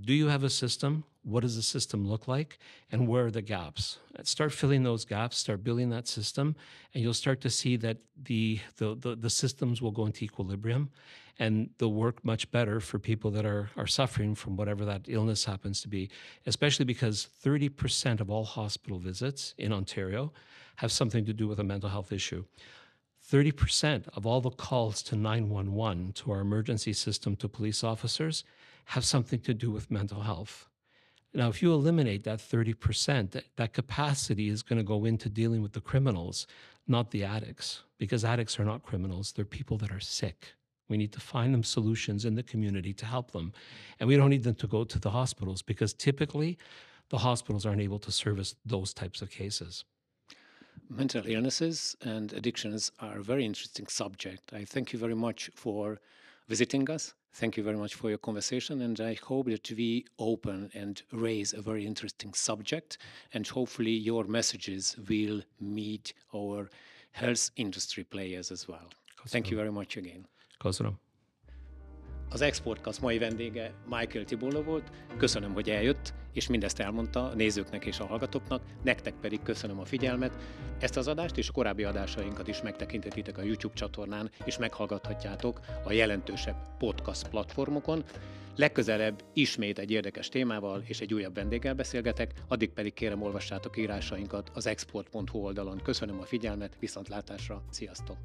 do 0.00 0.12
you 0.12 0.28
have 0.28 0.42
a 0.42 0.50
system? 0.50 1.04
What 1.24 1.40
does 1.40 1.56
the 1.56 1.62
system 1.62 2.08
look 2.08 2.26
like? 2.26 2.58
And 2.90 3.06
where 3.06 3.26
are 3.26 3.30
the 3.30 3.42
gaps? 3.42 3.98
Start 4.24 4.52
filling 4.52 4.82
those 4.82 5.04
gaps, 5.04 5.36
start 5.36 5.62
building 5.62 5.90
that 5.90 6.08
system, 6.08 6.56
and 6.94 7.02
you'll 7.02 7.14
start 7.14 7.40
to 7.42 7.50
see 7.50 7.76
that 7.76 7.98
the, 8.20 8.58
the, 8.78 8.96
the, 8.96 9.14
the 9.14 9.30
systems 9.30 9.80
will 9.80 9.92
go 9.92 10.06
into 10.06 10.24
equilibrium 10.24 10.90
and 11.38 11.70
they'll 11.78 11.92
work 11.92 12.24
much 12.24 12.50
better 12.50 12.80
for 12.80 12.98
people 12.98 13.30
that 13.30 13.46
are, 13.46 13.70
are 13.76 13.86
suffering 13.86 14.34
from 14.34 14.56
whatever 14.56 14.84
that 14.84 15.02
illness 15.08 15.44
happens 15.44 15.80
to 15.82 15.88
be, 15.88 16.10
especially 16.46 16.84
because 16.84 17.28
30% 17.44 18.20
of 18.20 18.30
all 18.30 18.44
hospital 18.44 18.98
visits 18.98 19.54
in 19.58 19.72
Ontario 19.72 20.32
have 20.76 20.92
something 20.92 21.24
to 21.24 21.32
do 21.32 21.46
with 21.46 21.60
a 21.60 21.64
mental 21.64 21.88
health 21.88 22.12
issue. 22.12 22.44
30% 23.30 24.08
of 24.14 24.26
all 24.26 24.40
the 24.40 24.50
calls 24.50 25.02
to 25.04 25.16
911 25.16 26.12
to 26.12 26.32
our 26.32 26.40
emergency 26.40 26.92
system 26.92 27.36
to 27.36 27.48
police 27.48 27.84
officers 27.84 28.44
have 28.86 29.04
something 29.04 29.40
to 29.40 29.54
do 29.54 29.70
with 29.70 29.90
mental 29.90 30.22
health. 30.22 30.68
Now, 31.34 31.48
if 31.48 31.62
you 31.62 31.72
eliminate 31.72 32.24
that 32.24 32.40
30%, 32.40 33.42
that, 33.56 33.72
capacity 33.72 34.48
is 34.48 34.62
going 34.62 34.76
to 34.76 34.82
go 34.82 35.06
into 35.06 35.30
dealing 35.30 35.62
with 35.62 35.72
the 35.72 35.80
criminals, 35.80 36.46
not 36.86 37.10
the 37.10 37.24
addicts, 37.24 37.84
because 37.96 38.24
addicts 38.24 38.60
are 38.60 38.64
not 38.64 38.82
criminals. 38.82 39.32
They're 39.32 39.46
people 39.46 39.78
that 39.78 39.90
are 39.90 40.00
sick. 40.00 40.54
We 40.88 40.98
need 40.98 41.12
to 41.12 41.20
find 41.20 41.54
them 41.54 41.62
solutions 41.62 42.26
in 42.26 42.34
the 42.34 42.42
community 42.42 42.92
to 42.94 43.06
help 43.06 43.30
them. 43.30 43.54
And 43.98 44.08
we 44.08 44.16
don't 44.16 44.28
need 44.28 44.42
them 44.42 44.56
to 44.56 44.66
go 44.66 44.84
to 44.84 44.98
the 44.98 45.10
hospitals 45.10 45.62
because 45.62 45.94
typically 45.94 46.58
the 47.08 47.18
hospitals 47.18 47.64
aren't 47.64 47.80
able 47.80 47.98
to 48.00 48.12
service 48.12 48.56
those 48.66 48.92
types 48.92 49.22
of 49.22 49.30
cases. 49.30 49.84
Mental 50.90 51.22
illnesses 51.26 51.96
and 52.02 52.32
addictions 52.34 52.90
are 53.00 53.18
a 53.18 53.22
very 53.22 53.46
interesting 53.46 53.86
subject. 53.86 54.52
I 54.52 54.64
thank 54.64 54.92
you 54.92 54.98
very 54.98 55.14
much 55.14 55.50
for 55.54 55.98
visiting 56.48 56.90
us. 56.90 57.14
Thank 57.34 57.56
you 57.56 57.64
very 57.64 57.76
much 57.76 57.94
for 57.94 58.08
your 58.08 58.18
conversation, 58.18 58.82
and 58.82 59.00
I 59.00 59.14
hope 59.14 59.50
that 59.50 59.70
we 59.70 60.04
open 60.18 60.70
and 60.74 61.02
raise 61.12 61.54
a 61.54 61.62
very 61.62 61.86
interesting 61.86 62.34
subject, 62.34 62.98
and 63.32 63.48
hopefully 63.48 63.90
your 63.90 64.24
messages 64.24 64.96
will 65.08 65.42
meet 65.58 66.12
our 66.34 66.68
health 67.12 67.50
industry 67.56 68.04
players 68.04 68.50
as 68.50 68.68
well. 68.68 68.88
Thank 69.28 69.50
you 69.50 69.56
very 69.56 69.70
much 69.70 69.96
again. 69.96 70.26
Köszönöm. 70.58 70.98
Az 72.32 72.40
Exportkasz 72.40 72.98
mai 72.98 73.18
vendége 73.18 73.72
Michael 73.88 74.24
Tibola 74.24 74.62
volt. 74.62 74.90
Köszönöm, 75.16 75.52
hogy 75.52 75.70
eljött, 75.70 76.14
és 76.32 76.48
mindezt 76.48 76.80
elmondta 76.80 77.24
a 77.24 77.34
nézőknek 77.34 77.84
és 77.84 77.98
a 77.98 78.06
hallgatóknak. 78.06 78.62
Nektek 78.82 79.14
pedig 79.20 79.42
köszönöm 79.42 79.78
a 79.78 79.84
figyelmet. 79.84 80.32
Ezt 80.80 80.96
az 80.96 81.08
adást 81.08 81.36
és 81.36 81.48
a 81.48 81.52
korábbi 81.52 81.84
adásainkat 81.84 82.48
is 82.48 82.62
megtekinthetitek 82.62 83.38
a 83.38 83.42
YouTube 83.42 83.74
csatornán, 83.74 84.30
és 84.44 84.58
meghallgathatjátok 84.58 85.60
a 85.84 85.92
jelentősebb 85.92 86.56
podcast 86.78 87.28
platformokon. 87.28 88.04
Legközelebb 88.56 89.22
ismét 89.32 89.78
egy 89.78 89.90
érdekes 89.90 90.28
témával 90.28 90.82
és 90.86 91.00
egy 91.00 91.14
újabb 91.14 91.34
vendéggel 91.34 91.74
beszélgetek, 91.74 92.32
addig 92.48 92.70
pedig 92.70 92.92
kérem 92.92 93.22
olvassátok 93.22 93.76
írásainkat 93.76 94.50
az 94.54 94.66
export.hu 94.66 95.38
oldalon. 95.38 95.80
Köszönöm 95.82 96.20
a 96.20 96.24
figyelmet, 96.24 96.76
viszontlátásra, 96.78 97.62
sziasztok! 97.70 98.16